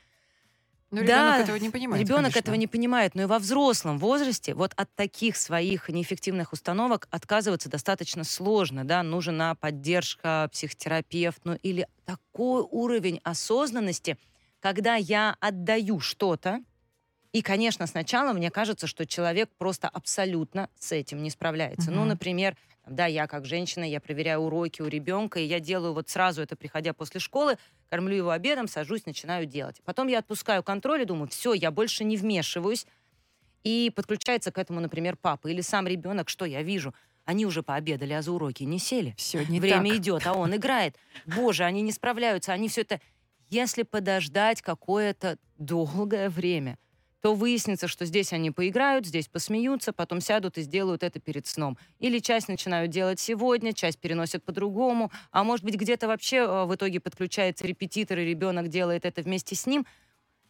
но 0.91 1.03
да, 1.03 1.03
ребенок 1.03 1.39
этого 1.41 1.55
не 1.57 1.69
понимает. 1.69 2.03
Ребенок 2.03 2.23
конечно. 2.23 2.39
этого 2.39 2.55
не 2.55 2.67
понимает, 2.67 3.15
но 3.15 3.23
и 3.23 3.25
во 3.25 3.39
взрослом 3.39 3.99
возрасте 3.99 4.53
вот 4.53 4.73
от 4.75 4.93
таких 4.95 5.37
своих 5.37 5.89
неэффективных 5.89 6.51
установок 6.51 7.07
отказываться 7.11 7.69
достаточно 7.69 8.23
сложно, 8.23 8.85
да, 8.85 9.03
нужна 9.03 9.55
поддержка, 9.55 10.49
психотерапевт, 10.51 11.41
ну 11.43 11.55
или 11.61 11.87
такой 12.05 12.63
уровень 12.69 13.19
осознанности, 13.23 14.17
когда 14.59 14.95
я 14.95 15.35
отдаю 15.39 15.99
что-то, 15.99 16.61
и, 17.31 17.43
конечно, 17.43 17.85
сначала 17.85 18.33
мне 18.33 18.49
кажется, 18.49 18.87
что 18.87 19.05
человек 19.05 19.49
просто 19.57 19.87
абсолютно 19.87 20.69
с 20.79 20.91
этим 20.91 21.21
не 21.21 21.29
справляется. 21.29 21.91
Угу. 21.91 21.99
Ну, 21.99 22.05
например, 22.05 22.57
да, 22.87 23.05
я 23.05 23.27
как 23.27 23.45
женщина, 23.45 23.83
я 23.83 23.99
проверяю 23.99 24.39
уроки 24.39 24.81
у 24.81 24.87
ребенка, 24.87 25.39
и 25.39 25.45
я 25.45 25.59
делаю 25.59 25.93
вот 25.93 26.09
сразу 26.09 26.41
это, 26.41 26.55
приходя 26.55 26.93
после 26.93 27.19
школы, 27.19 27.57
кормлю 27.89 28.15
его 28.15 28.31
обедом, 28.31 28.67
сажусь, 28.67 29.05
начинаю 29.05 29.45
делать. 29.45 29.79
Потом 29.85 30.07
я 30.07 30.19
отпускаю 30.19 30.63
контроль 30.63 31.03
и 31.03 31.05
думаю, 31.05 31.27
все, 31.27 31.53
я 31.53 31.69
больше 31.69 32.03
не 32.03 32.17
вмешиваюсь. 32.17 32.87
И 33.63 33.91
подключается 33.95 34.51
к 34.51 34.57
этому, 34.57 34.79
например, 34.79 35.15
папа 35.15 35.49
или 35.49 35.61
сам 35.61 35.85
ребенок, 35.85 36.29
что 36.29 36.45
я 36.45 36.63
вижу. 36.63 36.95
Они 37.25 37.45
уже 37.45 37.61
пообедали, 37.61 38.13
а 38.13 38.23
за 38.23 38.31
уроки 38.31 38.63
не 38.63 38.79
сели. 38.79 39.13
Все 39.17 39.45
не 39.45 39.59
Время 39.59 39.91
так. 39.91 39.99
идет, 39.99 40.25
а 40.25 40.33
он 40.33 40.55
играет. 40.55 40.95
Боже, 41.27 41.63
они 41.65 41.81
не 41.81 41.91
справляются, 41.91 42.53
они 42.53 42.69
все 42.69 42.81
это... 42.81 42.99
Если 43.51 43.81
подождать 43.81 44.61
какое-то 44.61 45.37
долгое 45.57 46.29
время– 46.29 46.79
то 47.21 47.33
выяснится, 47.33 47.87
что 47.87 48.05
здесь 48.05 48.31
они 48.31 48.51
поиграют, 48.51 49.05
здесь 49.05 49.27
посмеются, 49.27 49.91
потом 49.91 50.21
сядут 50.21 50.57
и 50.57 50.61
сделают 50.61 51.03
это 51.03 51.19
перед 51.19 51.47
сном. 51.47 51.77
Или 51.99 52.19
часть 52.19 52.47
начинают 52.47 52.91
делать 52.91 53.19
сегодня, 53.19 53.73
часть 53.73 53.99
переносят 53.99 54.43
по-другому, 54.43 55.11
а 55.31 55.43
может 55.43 55.65
быть 55.65 55.75
где-то 55.75 56.07
вообще 56.07 56.37
э, 56.37 56.65
в 56.65 56.73
итоге 56.73 56.99
подключается 56.99 57.67
репетитор, 57.67 58.19
и 58.19 58.25
ребенок 58.25 58.69
делает 58.69 59.05
это 59.05 59.21
вместе 59.21 59.55
с 59.55 59.65
ним. 59.65 59.85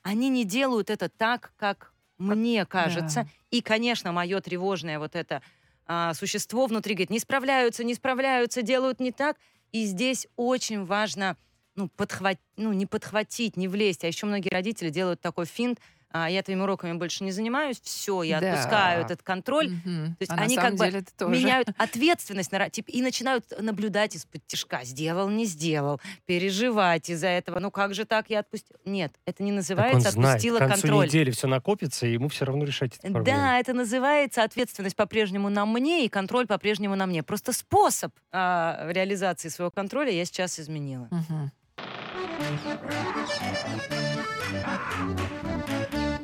Они 0.03 0.29
не 0.29 0.45
делают 0.45 0.89
это 0.89 1.09
так, 1.09 1.53
как 1.57 1.93
мне 2.19 2.65
кажется. 2.65 3.23
Да. 3.23 3.29
И, 3.49 3.61
конечно, 3.61 4.11
мое 4.11 4.39
тревожное 4.39 4.99
вот 4.99 5.15
это 5.15 5.41
а, 5.88 6.13
существо 6.13 6.67
внутри 6.67 6.93
говорит, 6.93 7.09
не 7.09 7.19
справляются, 7.19 7.83
не 7.83 7.95
справляются, 7.95 8.61
делают 8.61 8.99
не 8.99 9.11
так. 9.11 9.38
И 9.71 9.85
здесь 9.85 10.27
очень 10.35 10.85
важно 10.85 11.35
ну, 11.75 11.88
подхватить, 11.88 12.41
ну, 12.57 12.73
не 12.73 12.85
подхватить, 12.85 13.57
не 13.57 13.67
влезть. 13.67 14.03
А 14.03 14.07
еще 14.07 14.25
многие 14.25 14.49
родители 14.49 14.89
делают 14.89 15.19
такой 15.19 15.45
финт– 15.45 15.79
а, 16.11 16.29
я 16.29 16.41
твоими 16.41 16.61
уроками 16.61 16.93
больше 16.93 17.23
не 17.23 17.31
занимаюсь, 17.31 17.79
все, 17.81 18.23
я 18.23 18.39
да. 18.39 18.53
отпускаю 18.53 19.05
этот 19.05 19.21
контроль. 19.21 19.67
Угу. 19.67 19.83
То 19.83 20.17
есть 20.19 20.31
а 20.31 20.35
они 20.35 20.55
как 20.55 20.75
бы 20.75 20.85
меняют 21.27 21.69
ответственность 21.77 22.51
на, 22.51 22.69
типа, 22.69 22.89
и 22.89 23.01
начинают 23.01 23.45
наблюдать 23.59 24.15
из-под 24.15 24.45
тяжка. 24.47 24.83
Сделал, 24.83 25.29
не 25.29 25.45
сделал, 25.45 26.01
переживать 26.25 27.09
из-за 27.09 27.27
этого. 27.27 27.59
Ну 27.59 27.69
как 27.69 27.93
же 27.93 28.05
так, 28.05 28.29
я 28.29 28.39
отпустил? 28.39 28.77
Нет, 28.85 29.13
это 29.25 29.43
не 29.43 29.51
называется 29.51 30.09
так 30.09 30.17
он 30.17 30.23
знает, 30.23 30.35
отпустила 30.35 30.57
к 30.57 30.59
концу 30.61 30.81
контроль. 30.81 31.05
недели 31.05 31.31
все 31.31 31.47
накопится, 31.47 32.07
и 32.07 32.13
ему 32.13 32.27
все 32.29 32.45
равно 32.45 32.65
решать 32.65 32.93
эти 32.95 33.11
проблемы. 33.11 33.25
Да, 33.25 33.59
это 33.59 33.73
называется 33.73 34.43
ответственность 34.43 34.95
по-прежнему 34.95 35.49
на 35.49 35.65
мне, 35.65 36.05
и 36.05 36.09
контроль 36.09 36.47
по-прежнему 36.47 36.95
на 36.95 37.05
мне. 37.05 37.21
Просто 37.21 37.53
способ 37.53 38.13
а, 38.31 38.87
реализации 38.89 39.49
своего 39.49 39.69
контроля 39.69 40.11
я 40.11 40.25
сейчас 40.25 40.59
изменила. 40.59 41.07
Угу. 41.11 41.51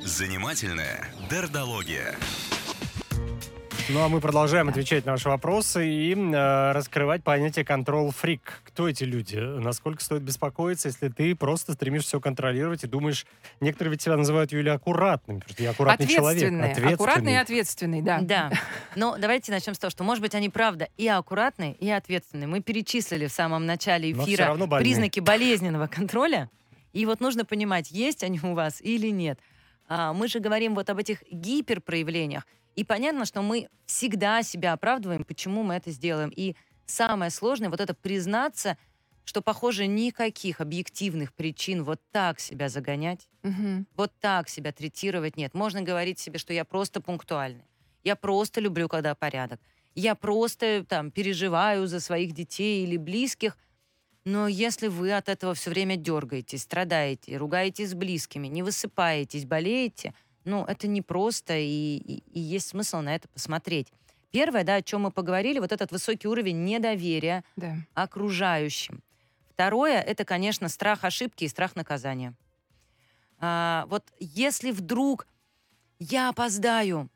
Занимательная 0.06 1.10
дердология. 1.32 2.16
Ну 3.90 4.04
а 4.04 4.08
мы 4.08 4.22
продолжаем 4.22 4.70
отвечать 4.70 5.04
на 5.04 5.14
ваши 5.14 5.28
вопросы 5.28 5.90
и 5.90 6.14
э, 6.14 6.72
раскрывать 6.74 7.24
понятие 7.24 7.66
контрол-фрик. 7.66 8.62
Кто 8.66 8.88
эти 8.88 9.04
люди? 9.04 9.38
Насколько 9.38 10.04
стоит 10.04 10.22
беспокоиться, 10.22 10.90
если 10.90 11.10
ты 11.10 11.36
просто 11.36 11.74
стремишься 11.74 12.10
все 12.10 12.20
контролировать 12.20 12.84
и 12.84 12.88
думаешь... 12.88 13.26
Некоторые 13.62 13.94
ведь 13.94 14.04
себя 14.04 14.16
называют, 14.16 14.52
Юля, 14.52 14.74
аккуратным, 14.74 15.40
потому 15.40 15.54
что 15.54 15.64
я 15.64 15.72
аккуратный 15.72 16.06
человек. 16.06 16.54
Ответственный. 16.54 16.94
Аккуратный 16.94 17.34
и 17.34 17.38
ответственный, 17.38 18.02
да. 18.04 18.20
Да. 18.22 18.52
Но 18.96 19.18
давайте 19.18 19.52
начнем 19.52 19.74
с 19.74 19.80
того, 19.80 19.90
что, 19.90 20.04
может 20.04 20.22
быть, 20.22 20.36
они 20.36 20.50
правда 20.50 20.88
и 20.98 21.08
аккуратные, 21.08 21.74
и 21.74 21.90
ответственные. 21.90 22.46
Мы 22.46 22.62
перечислили 22.62 23.26
в 23.26 23.32
самом 23.32 23.66
начале 23.66 24.12
эфира 24.12 24.56
признаки 24.78 25.20
болезненного 25.20 25.88
контроля. 25.88 26.52
И 26.94 27.08
вот 27.08 27.22
нужно 27.22 27.44
понимать, 27.44 27.90
есть 27.90 28.24
они 28.24 28.40
у 28.44 28.54
вас 28.54 28.82
или 28.82 29.08
нет. 29.08 29.40
А, 29.88 30.13
мы 30.13 30.27
же 30.27 30.39
говорим 30.39 30.75
вот 30.75 30.89
об 30.89 30.98
этих 30.98 31.24
гиперпроявлениях. 31.30 32.46
И 32.75 32.84
понятно, 32.84 33.25
что 33.25 33.42
мы 33.42 33.70
всегда 33.86 34.44
себя 34.44 34.74
оправдываем, 34.74 35.24
почему 35.24 35.63
мы 35.63 35.75
это 35.75 35.92
сделаем. 35.92 36.32
И 36.36 36.56
самое 36.86 37.32
сложное 37.32 37.70
вот 37.70 37.80
это 37.80 37.94
признаться, 37.94 38.77
что, 39.24 39.42
похоже, 39.42 39.88
никаких 39.88 40.62
объективных 40.62 41.34
причин 41.34 41.84
вот 41.84 42.00
так 42.12 42.39
себя 42.39 42.70
загонять, 42.70 43.27
угу. 43.44 43.86
вот 43.96 44.12
так 44.20 44.50
себя 44.50 44.72
третировать 44.72 45.38
нет. 45.38 45.54
Можно 45.54 45.82
говорить 45.82 46.20
себе, 46.20 46.38
что 46.38 46.54
я 46.54 46.63
просто 46.63 47.01
пунктуальный, 47.01 47.65
я 48.04 48.15
просто 48.15 48.62
люблю, 48.62 48.88
когда 48.88 49.15
порядок, 49.15 49.60
я 49.96 50.13
просто 50.13 50.86
там 50.88 51.10
переживаю 51.10 51.88
за 51.88 52.00
своих 52.00 52.34
детей 52.34 52.84
или 52.84 52.98
близких, 52.98 53.58
но 54.25 54.48
если 54.48 54.88
вы 54.88 55.13
от 55.13 55.29
этого 55.29 55.53
все 55.53 55.70
время 55.70 55.98
дергаетесь, 55.98 56.63
страдаете, 56.63 57.38
ругаетесь 57.38 57.91
с 57.91 57.94
близкими, 57.94 58.48
не 58.48 58.63
высыпаетесь, 58.63 59.46
болеете, 59.46 60.15
ну, 60.46 60.65
это 60.65 60.88
непросто, 60.88 61.55
и, 61.55 61.98
и, 61.98 62.24
и 62.34 62.39
есть 62.39 62.70
смысл 62.70 63.01
на 63.01 63.15
это 63.15 63.27
посмотреть. 63.27 63.88
Первое, 64.32 64.63
да, 64.63 64.75
о 64.75 64.82
чем 64.82 65.01
мы 65.01 65.12
поговорили, 65.12 65.60
вот 65.60 65.72
этот 65.72 65.91
высокий 65.91 66.27
уровень 66.27 66.63
недоверия 66.63 67.44
да. 67.55 67.77
окружающим. 67.94 69.03
Второе, 69.51 70.01
это, 70.01 70.25
конечно, 70.25 70.70
страх 70.70 71.03
ошибки 71.03 71.44
и 71.44 71.48
страх 71.48 71.75
наказания. 71.75 72.34
А, 73.38 73.86
вот 73.89 74.03
если 74.20 74.72
вдруг 74.72 75.27
я 76.00 76.29
опоздаю, 76.29 77.10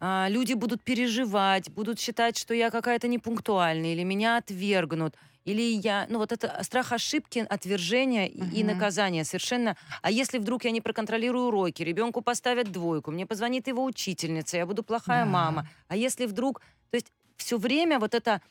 а, 0.00 0.26
люди 0.28 0.54
будут 0.54 0.82
переживать, 0.82 1.70
будут 1.70 2.00
считать, 2.00 2.36
что 2.36 2.52
я 2.52 2.70
какая-то 2.70 3.06
непунктуальная, 3.06 3.92
или 3.92 4.02
меня 4.02 4.38
отвергнут– 4.38 5.14
или 5.48 5.62
я, 5.62 6.06
ну 6.10 6.18
вот 6.18 6.32
это 6.32 6.62
страх 6.62 6.92
ошибки, 6.92 7.46
отвержения 7.48 8.28
uh-huh. 8.28 8.52
и 8.52 8.64
наказания 8.64 9.24
совершенно. 9.24 9.76
А 10.02 10.10
если 10.10 10.38
вдруг 10.38 10.64
я 10.64 10.70
не 10.70 10.82
проконтролирую 10.82 11.46
уроки, 11.46 11.82
ребенку 11.82 12.20
поставят 12.20 12.70
двойку, 12.70 13.10
мне 13.10 13.24
позвонит 13.24 13.66
его 13.66 13.82
учительница, 13.84 14.58
я 14.58 14.66
буду 14.66 14.82
плохая 14.82 15.24
yeah. 15.24 15.28
мама. 15.28 15.68
А 15.88 15.96
если 15.96 16.26
вдруг, 16.26 16.60
то 16.90 16.96
есть 16.96 17.10
все 17.36 17.56
время 17.56 17.98
вот 17.98 18.14
это 18.14 18.42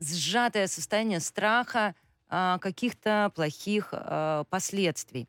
сжатое 0.00 0.68
состояние 0.68 1.18
страха 1.18 1.96
а, 2.28 2.58
каких-то 2.58 3.32
плохих 3.34 3.88
а, 3.92 4.44
последствий. 4.44 5.28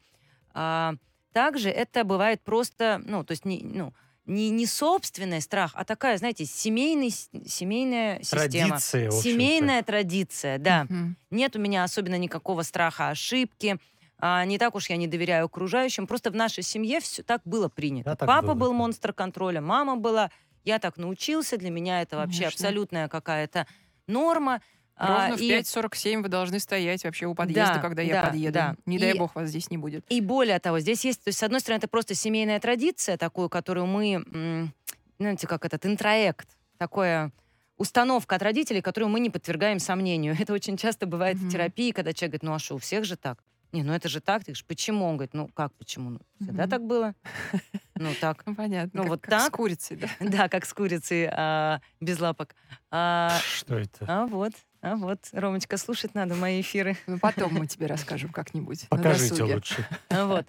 А, 0.53 0.93
также 1.33 1.69
это 1.69 2.03
бывает 2.03 2.41
просто, 2.41 3.01
ну 3.03 3.23
то 3.23 3.31
есть 3.31 3.45
не, 3.45 3.61
ну 3.63 3.93
не, 4.29 4.49
не 4.51 4.65
собственный 4.65 5.41
страх, 5.41 5.71
а 5.73 5.83
такая, 5.83 6.17
знаете, 6.17 6.45
семейный, 6.45 7.09
семейная 7.09 8.21
система. 8.21 8.77
Традиция, 8.79 9.11
Семейная 9.11 9.83
традиция, 9.83 10.57
да. 10.59 10.85
Угу. 10.89 11.15
Нет 11.31 11.55
у 11.55 11.59
меня 11.59 11.83
особенно 11.83 12.17
никакого 12.17 12.61
страха 12.61 13.09
ошибки. 13.09 13.79
А, 14.19 14.45
не 14.45 14.57
так 14.57 14.75
уж 14.75 14.89
я 14.89 14.97
не 14.97 15.07
доверяю 15.07 15.45
окружающим. 15.45 16.05
Просто 16.05 16.29
в 16.29 16.35
нашей 16.35 16.63
семье 16.63 16.99
все 16.99 17.23
так 17.23 17.41
было 17.45 17.69
принято. 17.69 18.15
Да, 18.19 18.25
Папа 18.27 18.47
было. 18.47 18.53
был 18.53 18.73
монстр 18.73 19.13
контроля, 19.13 19.61
мама 19.61 19.95
была. 19.95 20.29
Я 20.63 20.77
так 20.79 20.97
научился. 20.97 21.57
Для 21.57 21.71
меня 21.71 22.01
это 22.01 22.17
вообще 22.17 22.43
Конечно. 22.43 22.67
абсолютная 22.67 23.07
какая-то 23.07 23.65
норма. 24.07 24.61
Ровно 24.99 25.33
а, 25.33 25.37
в 25.37 25.39
5.47 25.39 26.23
вы 26.23 26.27
должны 26.27 26.59
стоять 26.59 27.05
вообще 27.05 27.25
у 27.25 27.33
подъезда, 27.33 27.75
да, 27.75 27.79
когда 27.79 28.03
да, 28.03 28.07
я 28.07 28.25
подъеду. 28.25 28.53
Да. 28.53 28.75
Не 28.85 28.97
и, 28.97 28.99
дай 28.99 29.13
бог 29.13 29.33
вас 29.33 29.49
здесь 29.49 29.71
не 29.71 29.77
будет. 29.77 30.05
И 30.09 30.19
более 30.19 30.59
того, 30.59 30.79
здесь 30.79 31.05
есть, 31.05 31.23
то 31.23 31.29
есть, 31.29 31.39
с 31.39 31.43
одной 31.43 31.61
стороны, 31.61 31.77
это 31.79 31.87
просто 31.87 32.15
семейная 32.15 32.59
традиция, 32.59 33.17
такую, 33.17 33.47
которую 33.47 33.85
мы, 33.87 34.71
знаете, 35.17 35.47
как 35.47 35.63
этот 35.63 35.85
интроект, 35.85 36.49
такое 36.77 37.31
установка 37.77 38.35
от 38.35 38.43
родителей, 38.43 38.81
которую 38.81 39.09
мы 39.09 39.21
не 39.21 39.29
подвергаем 39.29 39.79
сомнению. 39.79 40.35
Это 40.39 40.53
очень 40.53 40.77
часто 40.77 41.07
бывает 41.07 41.37
mm-hmm. 41.37 41.47
в 41.47 41.51
терапии, 41.51 41.91
когда 41.91 42.13
человек 42.13 42.33
говорит, 42.33 42.43
ну 42.43 42.53
а 42.53 42.59
что, 42.59 42.75
у 42.75 42.77
всех 42.77 43.05
же 43.05 43.15
так? 43.15 43.39
Не, 43.71 43.83
ну 43.83 43.93
это 43.93 44.09
же 44.09 44.19
так. 44.19 44.39
Ты 44.39 44.45
говоришь, 44.47 44.65
почему? 44.65 45.05
Он 45.05 45.15
говорит, 45.15 45.35
ну 45.35 45.47
как 45.47 45.71
почему? 45.75 46.09
Ну, 46.09 46.19
всегда 46.41 46.63
mm-hmm. 46.63 46.69
так 46.69 46.85
было. 46.85 47.15
Ну 47.95 48.11
так. 48.21 48.45
Ну 48.45 48.55
понятно. 48.55 48.91
Ну 48.93 49.01
как, 49.03 49.09
вот 49.09 49.21
как 49.21 49.29
так. 49.29 49.47
с 49.47 49.49
курицей, 49.49 49.97
да? 49.97 50.07
Да, 50.19 50.47
как 50.47 50.65
с 50.65 50.73
курицей 50.73 51.27
а, 51.29 51.81
без 51.99 52.17
лапок. 52.19 52.55
А, 52.91 53.37
Что 53.43 53.77
это? 53.77 54.05
А 54.07 54.25
вот. 54.25 54.53
А 54.81 54.95
вот, 54.95 55.19
Ромочка, 55.33 55.77
слушать 55.77 56.15
надо 56.15 56.35
мои 56.35 56.61
эфиры. 56.61 56.97
Ну, 57.05 57.19
потом 57.19 57.53
мы 57.53 57.67
тебе 57.67 57.87
расскажем 57.87 58.31
как-нибудь. 58.31 58.87
Покажите 58.89 59.43
лучше. 59.43 59.85
А 60.09 60.25
вот. 60.25 60.45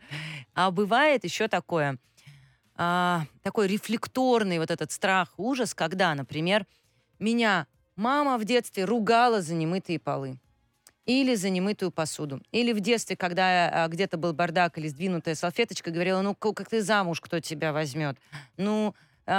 А 0.54 0.70
бывает 0.70 1.24
еще 1.24 1.48
такое, 1.48 1.98
а, 2.76 3.24
такой 3.42 3.66
рефлекторный 3.66 4.58
вот 4.58 4.70
этот 4.70 4.92
страх, 4.92 5.34
ужас, 5.36 5.74
когда, 5.74 6.14
например, 6.14 6.66
меня 7.18 7.66
Мама 8.00 8.38
в 8.38 8.46
детстве 8.46 8.86
ругала 8.86 9.42
за 9.42 9.54
немытые 9.54 9.98
полы 9.98 10.38
или 11.04 11.34
за 11.34 11.50
немытую 11.50 11.90
посуду. 11.90 12.40
Или 12.50 12.72
в 12.72 12.80
детстве, 12.80 13.14
когда 13.14 13.68
а, 13.68 13.88
где-то 13.88 14.16
был 14.16 14.32
бардак 14.32 14.78
или 14.78 14.88
сдвинутая 14.88 15.34
салфеточка, 15.34 15.90
говорила, 15.90 16.22
ну, 16.22 16.34
как 16.34 16.66
ты 16.66 16.80
замуж, 16.80 17.20
кто 17.20 17.40
тебя 17.40 17.74
возьмет? 17.74 18.16
Ну, 18.56 18.94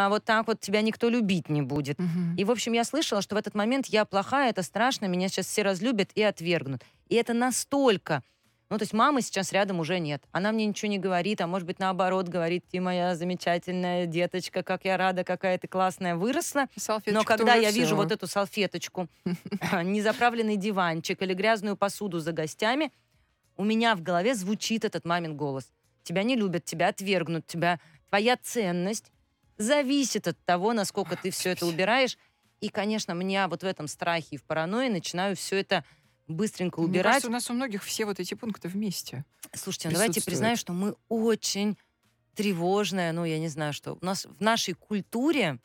вот 0.09 0.23
так 0.23 0.47
вот 0.47 0.61
тебя 0.61 0.81
никто 0.81 1.09
любить 1.09 1.49
не 1.49 1.61
будет. 1.61 1.99
Мгм. 1.99 2.35
И, 2.37 2.43
в 2.45 2.51
общем, 2.51 2.71
я 2.73 2.83
слышала, 2.85 3.21
что 3.21 3.35
в 3.35 3.37
этот 3.37 3.55
момент 3.55 3.87
я 3.87 4.05
плохая, 4.05 4.49
это 4.49 4.63
страшно, 4.63 5.05
меня 5.05 5.27
сейчас 5.27 5.47
все 5.47 5.63
разлюбят 5.63 6.11
и 6.15 6.23
отвергнут. 6.23 6.81
И 7.09 7.15
это 7.15 7.33
настолько... 7.33 8.23
Ну, 8.69 8.77
то 8.77 8.83
есть 8.83 8.93
мамы 8.93 9.21
сейчас 9.21 9.51
рядом 9.51 9.81
уже 9.81 9.99
нет. 9.99 10.23
Она 10.31 10.53
мне 10.53 10.65
ничего 10.65 10.89
не 10.89 10.97
говорит, 10.97 11.41
а 11.41 11.47
может 11.47 11.67
быть, 11.67 11.77
наоборот, 11.77 12.29
говорит, 12.29 12.63
ты 12.71 12.79
моя 12.79 13.17
замечательная 13.17 14.05
деточка, 14.05 14.63
как 14.63 14.85
я 14.85 14.95
рада, 14.95 15.25
какая 15.25 15.57
ты 15.57 15.67
классная, 15.67 16.15
выросла. 16.15 16.67
Но 16.73 16.81
Салфеточка 16.81 17.37
когда 17.37 17.55
я 17.55 17.69
вижу 17.69 17.97
вот 17.97 18.13
эту 18.13 18.27
салфеточку, 18.27 19.09
незаправленный 19.83 20.55
диванчик 20.55 21.21
или 21.21 21.33
грязную 21.33 21.75
посуду 21.75 22.19
за 22.19 22.31
гостями, 22.31 22.93
у 23.57 23.65
меня 23.65 23.93
в 23.93 24.01
голове 24.01 24.35
звучит 24.35 24.85
этот 24.85 25.03
мамин 25.03 25.35
голос. 25.35 25.69
Тебя 26.03 26.23
не 26.23 26.37
любят, 26.37 26.63
тебя 26.63 26.87
отвергнут, 26.87 27.45
тебя 27.45 27.77
твоя 28.07 28.37
ценность 28.41 29.11
зависит 29.61 30.27
от 30.27 30.37
того, 30.45 30.73
насколько 30.73 31.15
ты 31.15 31.31
все 31.31 31.49
это 31.51 31.65
убираешь. 31.65 32.17
И, 32.59 32.69
конечно, 32.69 33.13
меня 33.13 33.47
вот 33.47 33.63
в 33.63 33.65
этом 33.65 33.87
страхе 33.87 34.27
и 34.31 34.37
в 34.37 34.43
паранойи 34.43 34.89
начинаю 34.89 35.35
все 35.35 35.57
это 35.59 35.83
быстренько 36.27 36.79
Мне 36.81 36.89
убирать. 36.89 37.05
кажется, 37.13 37.27
у 37.29 37.31
нас 37.31 37.49
у 37.49 37.53
многих 37.53 37.83
все 37.83 38.05
вот 38.05 38.19
эти 38.19 38.33
пункты 38.35 38.67
вместе. 38.67 39.25
Слушайте, 39.53 39.89
ну 39.89 39.93
давайте 39.95 40.21
признаю, 40.23 40.55
что 40.55 40.71
мы 40.73 40.95
очень 41.09 41.77
тревожная, 42.35 43.11
ну, 43.11 43.25
я 43.25 43.39
не 43.39 43.47
знаю, 43.49 43.73
что. 43.73 43.97
У 44.01 44.05
нас 44.05 44.25
в 44.25 44.41
нашей 44.41 44.73
культуре... 44.73 45.59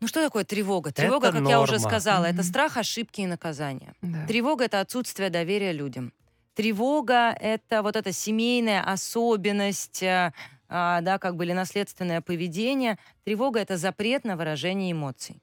Ну, 0.00 0.06
что 0.06 0.22
такое 0.22 0.44
тревога? 0.44 0.92
Тревога, 0.92 1.28
Это 1.28 1.38
как 1.40 1.48
я 1.48 1.60
уже 1.60 1.72
норма. 1.74 1.88
сказала, 1.88 2.24
это 2.26 2.34
Мгм. 2.42 2.44
страх, 2.44 2.76
ошибки 2.76 3.22
и 3.22 3.26
наказания. 3.26 3.94
Да. 4.00 4.26
Тревога— 4.26 4.64
это 4.66 4.80
отсутствие 4.80 5.28
доверия 5.30 5.72
людям. 5.72 6.12
Тревога— 6.54 7.30
это 7.40 7.82
вот 7.82 7.96
эта 7.96 8.12
семейная 8.12 8.82
особенность, 8.82 10.02
э, 10.02 10.32
а, 10.68 11.00
да, 11.00 11.18
как 11.18 11.36
бы 11.36 11.44
или 11.44 11.52
наследственное 11.52 12.20
поведение. 12.20 12.98
Тревога— 13.24 13.60
это 13.60 13.76
запрет 13.76 14.24
на 14.24 14.36
выражение 14.36 14.92
эмоций. 14.92 15.42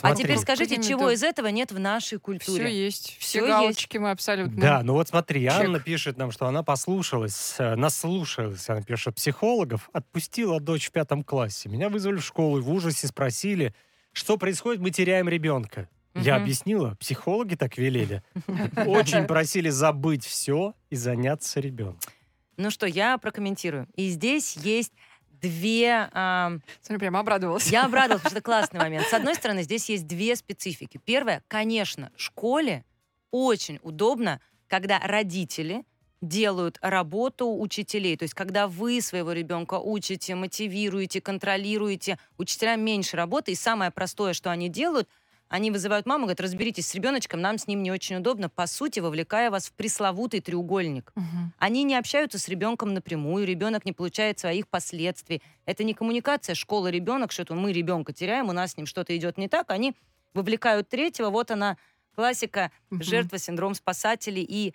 А 0.00 0.08
Смотри. 0.08 0.24
теперь 0.24 0.38
скажите, 0.38 0.80
чего 0.80 1.10
из 1.10 1.24
этого 1.24 1.48
нет 1.48 1.72
в 1.72 1.78
нашей 1.80 2.18
Все 2.18 2.18
культуре? 2.20 2.72
есть. 2.72 3.16
Все 3.18 3.40
Всё 3.40 3.48
галочки 3.48 3.98
мы 3.98 4.12
абсолютно. 4.12 4.60
Да, 4.60 4.82
ну 4.84 4.92
вот 4.92 5.08
смотри, 5.08 5.42
Чек. 5.42 5.52
Анна 5.52 5.80
пишет 5.80 6.16
нам, 6.16 6.30
что 6.30 6.46
она 6.46 6.62
послушалась, 6.62 7.56
э, 7.58 7.74
наслушалась, 7.74 8.68
она 8.68 8.82
пишет, 8.82 9.16
психологов, 9.16 9.90
отпустила 9.92 10.60
дочь 10.60 10.86
в 10.88 10.92
пятом 10.92 11.24
классе. 11.24 11.68
Меня 11.68 11.88
вызвали 11.88 12.18
в 12.18 12.24
школу 12.24 12.58
и 12.58 12.60
в 12.60 12.70
ужасе 12.70 13.08
спросили, 13.08 13.74
что 14.12 14.36
происходит, 14.36 14.80
мы 14.80 14.90
теряем 14.90 15.28
ребенка. 15.28 15.88
Я 16.14 16.36
объяснила, 16.36 16.96
психологи 17.00 17.54
так 17.54 17.76
велели. 17.76 18.22
Очень 18.86 19.26
просили 19.26 19.68
забыть 19.68 20.24
все 20.24 20.74
и 20.90 20.96
заняться 20.96 21.60
ребенком. 21.60 22.12
Ну 22.58 22.70
что, 22.70 22.86
я 22.86 23.16
прокомментирую. 23.18 23.86
И 23.94 24.08
здесь 24.08 24.56
есть 24.56 24.92
две... 25.40 26.10
а, 26.12 26.58
Смотри, 26.82 26.98
прям 26.98 27.16
обрадовалась. 27.16 27.68
Я 27.68 27.84
обрадовалась, 27.84 28.22
потому 28.22 28.30
что 28.30 28.38
это 28.38 28.44
классный 28.44 28.80
момент. 28.80 29.06
С 29.06 29.14
одной 29.14 29.36
стороны, 29.36 29.62
здесь 29.62 29.88
есть 29.88 30.08
две 30.08 30.34
специфики. 30.34 31.00
Первое, 31.04 31.44
конечно, 31.46 32.10
школе 32.16 32.84
очень 33.30 33.78
удобно, 33.84 34.40
когда 34.66 34.98
родители 34.98 35.84
делают 36.20 36.78
работу 36.82 37.56
учителей. 37.56 38.16
То 38.16 38.24
есть, 38.24 38.34
когда 38.34 38.66
вы 38.66 39.00
своего 39.02 39.30
ребенка 39.30 39.78
учите, 39.78 40.34
мотивируете, 40.34 41.20
контролируете, 41.20 42.18
учителям 42.38 42.80
меньше 42.80 43.16
работы. 43.16 43.52
И 43.52 43.54
самое 43.54 43.92
простое, 43.92 44.32
что 44.32 44.50
они 44.50 44.68
делают, 44.68 45.08
они 45.48 45.70
вызывают 45.70 46.06
маму, 46.06 46.24
говорят, 46.24 46.40
разберитесь 46.40 46.88
с 46.88 46.94
ребеночком, 46.94 47.40
нам 47.40 47.58
с 47.58 47.66
ним 47.66 47.82
не 47.82 47.90
очень 47.90 48.16
удобно, 48.16 48.48
по 48.48 48.66
сути, 48.66 49.00
вовлекая 49.00 49.50
вас 49.50 49.68
в 49.68 49.72
пресловутый 49.72 50.40
треугольник. 50.40 51.12
Мгм. 51.14 51.52
Они 51.58 51.84
не 51.84 51.96
общаются 51.96 52.38
с 52.38 52.48
ребенком 52.48 52.92
напрямую, 52.92 53.46
ребенок 53.46 53.84
не 53.84 53.92
получает 53.92 54.38
своих 54.38 54.68
последствий. 54.68 55.42
Это 55.64 55.84
не 55.84 55.94
коммуникация 55.94 56.54
школа-ребенок, 56.54 57.32
что-то 57.32 57.54
мы 57.54 57.72
ребенка 57.72 58.12
теряем, 58.12 58.48
у 58.48 58.52
нас 58.52 58.72
с 58.72 58.76
ним 58.76 58.86
что-то 58.86 59.16
идет 59.16 59.38
не 59.38 59.48
так. 59.48 59.70
Они 59.70 59.94
вовлекают 60.34 60.88
третьего, 60.88 61.30
вот 61.30 61.50
она 61.50 61.76
классика, 62.14 62.70
Мгм. 62.90 63.02
жертва, 63.02 63.38
синдром 63.38 63.74
спасателей. 63.74 64.44
И 64.46 64.74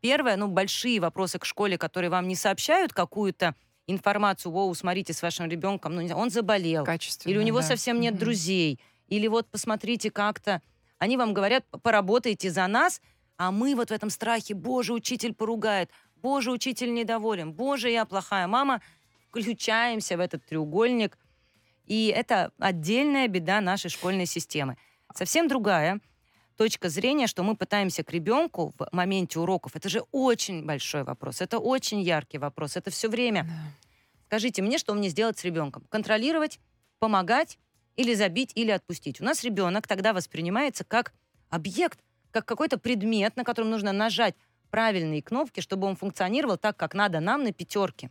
первое, 0.00 0.36
ну, 0.36 0.48
большие 0.48 1.00
вопросы 1.00 1.38
к 1.38 1.44
школе, 1.44 1.78
которые 1.78 2.10
вам 2.10 2.28
не 2.28 2.34
сообщают 2.36 2.92
какую-то 2.92 3.54
информацию, 3.86 4.52
воу, 4.52 4.72
смотрите, 4.74 5.12
с 5.12 5.22
вашим 5.22 5.48
ребенком, 5.48 5.94
ну, 5.94 6.00
не 6.00 6.08
знаю, 6.08 6.22
он 6.22 6.30
заболел, 6.30 6.86
или 7.24 7.38
у 7.38 7.42
него 7.42 7.60
да. 7.60 7.66
совсем 7.66 8.00
нет 8.00 8.14
Мгм. 8.14 8.20
друзей, 8.20 8.80
или 9.10 9.26
вот 9.26 9.50
посмотрите 9.50 10.10
как-то. 10.10 10.62
Они 10.98 11.18
вам 11.18 11.34
говорят, 11.34 11.66
«П- 11.66 11.78
поработайте 11.78 12.50
за 12.50 12.66
нас, 12.66 13.02
а 13.36 13.50
мы 13.50 13.74
вот 13.74 13.90
в 13.90 13.92
этом 13.92 14.08
страхе, 14.08 14.54
боже, 14.54 14.94
учитель 14.94 15.34
поругает, 15.34 15.90
боже, 16.16 16.50
учитель 16.50 16.94
недоволен, 16.94 17.52
боже, 17.52 17.90
я 17.90 18.04
плохая 18.06 18.46
мама. 18.46 18.80
Включаемся 19.28 20.16
в 20.16 20.20
этот 20.20 20.44
треугольник. 20.46 21.18
И 21.86 22.06
это 22.14 22.52
отдельная 22.58 23.28
беда 23.28 23.60
нашей 23.60 23.90
школьной 23.90 24.26
системы. 24.26 24.76
Совсем 25.14 25.48
другая 25.48 26.00
точка 26.56 26.88
зрения, 26.88 27.26
что 27.26 27.42
мы 27.42 27.56
пытаемся 27.56 28.04
к 28.04 28.12
ребенку 28.12 28.72
в 28.78 28.88
моменте 28.92 29.40
уроков. 29.40 29.74
Это 29.74 29.88
же 29.88 30.04
очень 30.12 30.64
большой 30.64 31.04
вопрос, 31.04 31.40
это 31.40 31.58
очень 31.58 32.00
яркий 32.00 32.38
вопрос, 32.38 32.76
это 32.76 32.90
все 32.90 33.08
время. 33.08 33.48
Скажите 34.26 34.62
мне, 34.62 34.78
что 34.78 34.94
мне 34.94 35.08
сделать 35.08 35.38
с 35.38 35.44
ребенком? 35.44 35.84
Контролировать, 35.88 36.60
помогать 36.98 37.58
или 37.96 38.14
забить, 38.14 38.52
или 38.54 38.70
отпустить? 38.70 39.20
У 39.20 39.24
нас 39.24 39.42
ребенок 39.44 39.86
тогда 39.86 40.12
воспринимается 40.12 40.84
как 40.84 41.12
объект, 41.48 42.00
как 42.30 42.46
какой-то 42.46 42.78
предмет, 42.78 43.36
на 43.36 43.44
котором 43.44 43.70
нужно 43.70 43.92
нажать 43.92 44.34
правильные 44.70 45.22
кнопки, 45.22 45.60
чтобы 45.60 45.86
он 45.86 45.96
функционировал 45.96 46.56
так, 46.56 46.76
как 46.76 46.94
надо 46.94 47.20
нам 47.20 47.42
на 47.44 47.52
пятерке. 47.52 48.10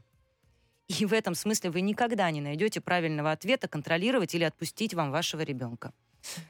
И 0.87 1.05
в 1.05 1.13
этом 1.13 1.35
смысле 1.35 1.69
вы 1.69 1.81
никогда 1.81 2.29
не 2.31 2.41
найдете 2.41 2.81
правильного 2.81 3.31
ответа 3.31 3.67
контролировать 3.67 4.33
или 4.35 4.43
отпустить 4.43 4.93
вам 4.93 5.11
вашего 5.11 5.41
ребенка. 5.41 5.93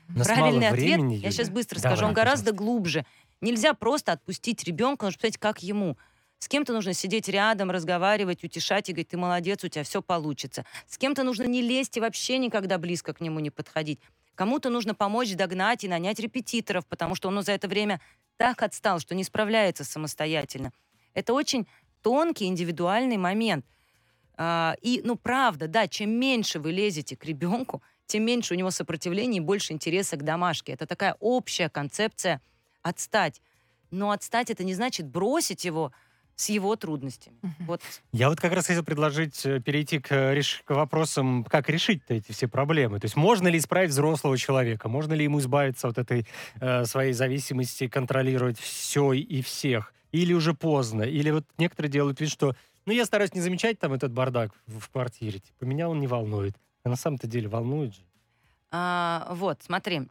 Нас 0.07 0.25
Правильный 0.25 0.67
ответ, 0.69 0.97
времени, 0.97 1.13
я 1.15 1.19
Юля. 1.19 1.31
сейчас 1.31 1.49
быстро 1.49 1.79
Давай, 1.79 1.95
скажу, 1.95 2.07
он 2.07 2.13
гораздо 2.13 2.51
пожалуйста. 2.51 2.63
глубже. 2.63 3.05
Нельзя 3.41 3.73
просто 3.73 4.13
отпустить 4.13 4.63
ребенка, 4.63 5.05
нужно 5.05 5.17
посмотреть, 5.17 5.37
как 5.37 5.61
ему. 5.61 5.97
С 6.39 6.47
кем-то 6.47 6.73
нужно 6.73 6.93
сидеть 6.93 7.27
рядом, 7.27 7.69
разговаривать, 7.69 8.43
утешать 8.43 8.89
и 8.89 8.93
говорить, 8.93 9.09
ты 9.09 9.17
молодец, 9.17 9.63
у 9.63 9.67
тебя 9.67 9.83
все 9.83 10.01
получится. 10.01 10.65
С 10.87 10.97
кем-то 10.97 11.23
нужно 11.23 11.43
не 11.43 11.61
лезть 11.61 11.97
и 11.97 11.99
вообще 11.99 12.37
никогда 12.37 12.77
близко 12.77 13.13
к 13.13 13.21
нему 13.21 13.39
не 13.39 13.49
подходить. 13.49 13.99
Кому-то 14.35 14.69
нужно 14.69 14.95
помочь 14.95 15.33
догнать 15.33 15.83
и 15.83 15.89
нанять 15.89 16.17
репетиторов, 16.19 16.85
потому 16.87 17.13
что 17.15 17.27
он 17.27 17.43
за 17.43 17.51
это 17.51 17.67
время 17.67 17.99
так 18.37 18.63
отстал, 18.63 18.99
что 18.99 19.13
не 19.15 19.25
справляется 19.25 19.83
самостоятельно. 19.83 20.71
Это 21.13 21.33
очень 21.33 21.67
тонкий, 22.01 22.45
индивидуальный 22.45 23.17
момент. 23.17 23.65
А, 24.37 24.77
И, 24.81 25.01
ну, 25.03 25.17
правда, 25.17 25.67
да, 25.67 25.89
чем 25.89 26.11
меньше 26.11 26.59
вы 26.59 26.71
лезете 26.71 27.17
к 27.17 27.25
ребенку, 27.25 27.81
тем 28.05 28.23
меньше 28.23 28.53
у 28.53 28.57
него 28.57 28.71
сопротивления 28.71 29.37
и 29.37 29.41
больше 29.41 29.73
интереса 29.73 30.15
к 30.15 30.23
домашке. 30.23 30.71
Это 30.71 30.87
такая 30.87 31.17
общая 31.19 31.67
концепция 31.67 32.41
отстать. 32.81 33.41
Но 33.91 34.11
отстать 34.11 34.49
это 34.49 34.63
не 34.63 34.73
значит 34.73 35.05
бросить 35.05 35.65
его 35.65 35.91
с 36.39 36.47
его 36.47 36.77
трудностями. 36.77 37.35
Вот 37.59 37.81
Я 38.13 38.29
вот 38.29 38.39
как 38.39 38.53
раз 38.53 38.65
хотел 38.67 38.81
предложить 38.81 39.45
э, 39.45 39.59
перейти 39.59 39.99
к, 39.99 40.09
э, 40.13 40.35
реш- 40.35 40.61
к 40.63 40.69
вопросам, 40.73 41.43
как 41.43 41.69
решить-то 41.69 42.13
эти 42.13 42.31
все 42.31 42.47
проблемы. 42.47 42.97
То 43.01 43.05
есть 43.05 43.17
можно 43.17 43.49
ли 43.49 43.57
исправить 43.57 43.89
взрослого 43.89 44.37
человека? 44.37 44.87
Можно 44.87 45.15
ли 45.15 45.25
ему 45.25 45.41
избавиться 45.41 45.89
от 45.89 45.97
этой 45.97 46.25
э, 46.61 46.85
своей 46.85 47.11
зависимости, 47.11 47.89
контролировать 47.89 48.57
все 48.57 49.11
и 49.11 49.41
всех? 49.41 49.93
Или 50.13 50.31
уже 50.31 50.53
поздно? 50.53 51.01
Или 51.01 51.29
вот 51.31 51.43
некоторые 51.57 51.91
делают 51.91 52.21
вид, 52.21 52.29
что 52.31 52.55
ну 52.85 52.93
я 52.93 53.05
стараюсь 53.05 53.33
не 53.33 53.41
замечать 53.41 53.77
там 53.77 53.91
этот 53.91 54.13
бардак 54.13 54.53
в, 54.65 54.79
в 54.79 54.89
квартире. 54.89 55.39
Типа 55.39 55.65
меня 55.65 55.89
он 55.89 55.99
не 55.99 56.07
волнует. 56.07 56.55
А 56.83 56.89
на 56.89 56.95
самом-то 56.95 57.27
деле 57.27 57.49
волнует 57.49 57.95
же. 57.95 58.01
А, 58.71 59.27
вот, 59.31 59.61
смотри, 59.61 60.07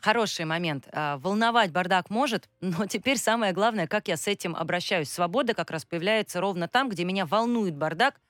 хороший 0.00 0.44
момент. 0.44 0.88
А, 0.92 1.18
волновать 1.18 1.72
бардак 1.72 2.10
может, 2.10 2.48
но 2.60 2.86
теперь 2.86 3.18
самое 3.18 3.52
главное, 3.52 3.86
как 3.86 4.08
я 4.08 4.16
с 4.16 4.26
этим 4.26 4.54
обращаюсь. 4.56 5.10
Свобода 5.10 5.54
как 5.54 5.70
раз 5.70 5.84
появляется 5.84 6.40
ровно 6.40 6.68
там, 6.68 6.88
где 6.88 7.04
меня 7.04 7.26
волнует 7.26 7.76
бардак, 7.76 8.20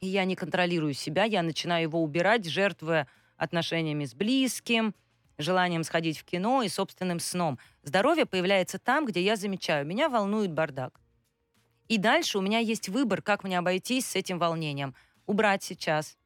и 0.00 0.06
я 0.06 0.24
не 0.24 0.34
контролирую 0.36 0.94
себя, 0.94 1.24
я 1.24 1.42
начинаю 1.42 1.82
его 1.82 2.02
убирать, 2.02 2.46
жертвуя 2.46 3.06
отношениями 3.36 4.04
с 4.04 4.14
близким, 4.14 4.94
желанием 5.38 5.84
сходить 5.84 6.18
в 6.18 6.24
кино 6.24 6.62
и 6.62 6.68
собственным 6.68 7.20
сном. 7.20 7.58
Здоровье 7.82 8.26
появляется 8.26 8.78
там, 8.78 9.06
где 9.06 9.22
я 9.22 9.36
замечаю, 9.36 9.86
меня 9.86 10.08
волнует 10.08 10.52
бардак. 10.52 11.00
И 11.88 11.98
дальше 11.98 12.38
у 12.38 12.40
меня 12.40 12.60
есть 12.60 12.88
выбор, 12.88 13.20
как 13.20 13.42
мне 13.42 13.58
обойтись 13.58 14.06
с 14.06 14.16
этим 14.16 14.38
волнением. 14.38 14.94
Убрать 15.26 15.62
сейчас. 15.64 16.16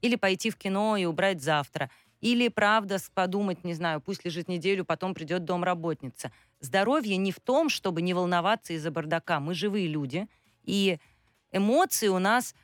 Или 0.00 0.16
пойти 0.16 0.50
в 0.50 0.56
кино 0.56 0.96
и 0.96 1.04
убрать 1.04 1.42
завтра. 1.42 1.90
Или, 2.20 2.48
правда, 2.48 2.98
подумать, 3.14 3.64
не 3.64 3.74
знаю, 3.74 4.00
пусть 4.00 4.24
лежит 4.24 4.48
неделю, 4.48 4.84
потом 4.84 5.14
придет 5.14 5.44
домработница. 5.44 6.32
Здоровье 6.60 7.16
не 7.16 7.32
в 7.32 7.40
том, 7.40 7.68
чтобы 7.70 8.02
не 8.02 8.12
волноваться 8.14 8.74
из-за 8.74 8.90
бардака. 8.90 9.40
Мы 9.40 9.54
живые 9.54 9.88
люди, 9.88 10.26
и 10.62 10.98
эмоции 11.52 12.08
у 12.08 12.18
нас 12.18 12.54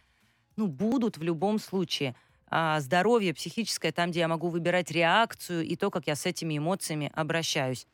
ну, 0.57 0.67
будут 0.67 1.19
в 1.19 1.23
любом 1.23 1.59
случае. 1.59 2.15
а, 2.49 2.79
здоровье 2.81 3.35
психическое, 3.35 3.91
там, 3.93 4.11
где 4.11 4.21
я 4.21 4.29
могу 4.29 4.49
выбирать 4.49 4.93
реакцию 4.93 5.65
и 5.65 5.75
то, 5.75 5.91
как 5.91 6.07
я 6.07 6.15
с 6.15 6.27
этими 6.27 6.59
эмоциями 6.59 7.11
обращаюсь. 7.13 7.87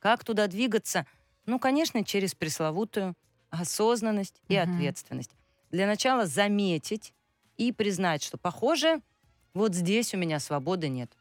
Как 0.00 0.24
туда 0.24 0.48
двигаться? 0.48 1.06
Ну, 1.46 1.60
конечно, 1.60 2.04
через 2.04 2.34
пресловутую 2.34 3.14
осознанность 3.50 4.42
и 4.48 4.56
Мгм. 4.56 4.56
ответственность. 4.56 5.30
Для 5.70 5.86
начала 5.86 6.26
заметить 6.26 7.14
и 7.56 7.70
признать, 7.72 8.22
что, 8.24 8.36
похоже, 8.36 9.00
вот 9.54 9.74
здесь 9.74 10.14
у 10.14 10.16
меня 10.16 10.38
свободы 10.40 10.88
нет. 10.88 11.12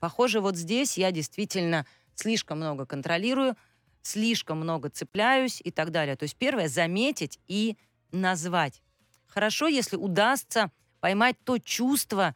Похоже, 0.00 0.40
вот 0.40 0.56
здесь 0.56 0.98
я 0.98 1.12
действительно 1.12 1.86
слишком 2.14 2.58
много 2.58 2.86
контролирую, 2.86 3.56
слишком 4.02 4.58
много 4.58 4.90
цепляюсь 4.90 5.60
и 5.64 5.70
так 5.70 5.90
далее. 5.90 6.16
То 6.16 6.24
есть 6.24 6.36
первое— 6.36 6.68
заметить 6.68 7.38
и 7.48 7.76
назвать. 8.12 8.82
Хорошо, 9.26 9.66
если 9.66 9.96
удастся 9.96 10.70
поймать 11.00 11.36
то 11.44 11.58
чувство, 11.58 12.34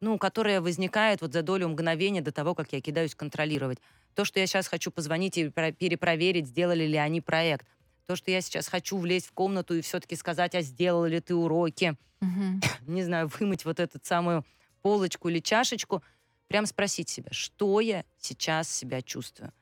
ну, 0.00 0.18
которое 0.18 0.60
возникает 0.60 1.20
вот 1.22 1.32
за 1.32 1.42
долю 1.42 1.68
мгновения 1.68 2.20
до 2.20 2.32
того, 2.32 2.54
как 2.54 2.72
я 2.72 2.80
кидаюсь 2.80 3.14
контролировать. 3.14 3.78
То, 4.14 4.24
что 4.24 4.40
я 4.40 4.46
сейчас 4.46 4.68
хочу 4.68 4.90
позвонить 4.90 5.36
и 5.38 5.48
про- 5.48 5.72
перепроверить, 5.72 6.46
сделали 6.46 6.84
ли 6.84 6.96
они 6.96 7.20
проект. 7.20 7.66
То, 8.06 8.14
что 8.14 8.30
я 8.30 8.40
сейчас 8.40 8.68
хочу 8.68 8.98
влезть 8.98 9.26
в 9.26 9.32
комнату 9.32 9.74
и 9.74 9.80
все-таки 9.80 10.16
сказать, 10.16 10.54
а 10.54 10.62
сделал 10.62 11.04
ли 11.06 11.20
ты 11.20 11.34
уроки 11.34 11.96
Мгм. 12.20 12.60
не 12.86 13.02
знаю, 13.02 13.28
вымыть 13.28 13.64
вот 13.64 13.80
эту 13.80 13.98
самую 14.02 14.44
полочку 14.86 15.28
или 15.28 15.40
чашечку, 15.40 16.00
прям 16.46 16.64
спросить 16.64 17.08
себя, 17.08 17.30
что 17.32 17.80
я 17.80 18.04
сейчас 18.20 18.70
себя 18.70 19.02
чувствую. 19.02 19.52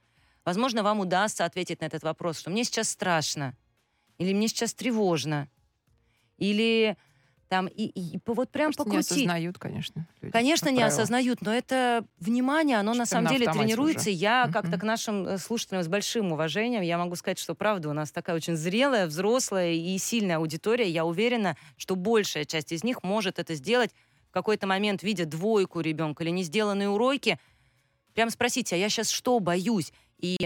Возможно, 0.44 0.82
вам 0.82 1.00
удастся 1.00 1.46
ответить 1.46 1.80
на 1.80 1.86
этот 1.86 2.02
вопрос, 2.02 2.38
что 2.40 2.50
мне 2.50 2.62
сейчас 2.62 2.90
страшно, 2.90 3.56
или 4.18 4.34
мне 4.34 4.48
сейчас 4.48 4.74
тревожно, 4.74 5.48
или 6.36 6.98
там, 7.48 7.68
и, 7.68 7.84
и 7.86 8.18
вот 8.26 8.50
прям 8.50 8.70
не 8.70 8.76
покрутить. 8.76 9.10
осознают, 9.10 9.58
конечно. 9.58 10.06
люди, 10.20 10.32
Конечно, 10.32 10.68
не 10.68 10.80
правило. 10.80 10.88
осознают, 10.88 11.40
но 11.40 11.54
это 11.54 12.04
внимание, 12.20 12.76
оно 12.78 12.92
на 12.92 13.06
самом 13.06 13.24
на 13.24 13.30
деле 13.30 13.46
тренируется. 13.46 14.10
уже. 14.10 14.18
Я 14.18 14.44
Мгм. 14.44 14.52
как-то 14.52 14.78
к 14.78 14.82
нашим 14.82 15.26
э, 15.26 15.38
слушателям 15.38 15.82
с 15.82 15.88
большим 15.88 16.32
уважением, 16.32 16.82
я 16.82 16.98
могу 16.98 17.16
сказать, 17.16 17.38
что 17.38 17.54
правда, 17.54 17.88
у 17.88 17.94
нас 17.94 18.12
такая 18.12 18.36
очень 18.36 18.56
зрелая, 18.56 19.06
взрослая 19.06 19.72
и 19.72 19.96
сильная 19.96 20.36
аудитория. 20.36 20.90
Я 20.90 21.06
уверена, 21.06 21.56
что 21.78 21.96
большая 21.96 22.44
часть 22.44 22.72
из 22.72 22.84
них 22.84 23.02
может 23.02 23.38
это 23.38 23.54
сделать 23.54 23.94
какой-то 24.34 24.66
момент, 24.66 25.02
видя 25.02 25.24
двойку 25.24 25.80
ребенка 25.80 26.24
или 26.24 26.30
не 26.30 26.42
сделанные 26.42 26.88
уроки, 26.90 27.38
прям 28.14 28.30
спросите, 28.30 28.74
а 28.74 28.78
я 28.78 28.88
сейчас 28.90 29.08
что 29.10 29.38
боюсь? 29.40 29.92
И 30.18 30.36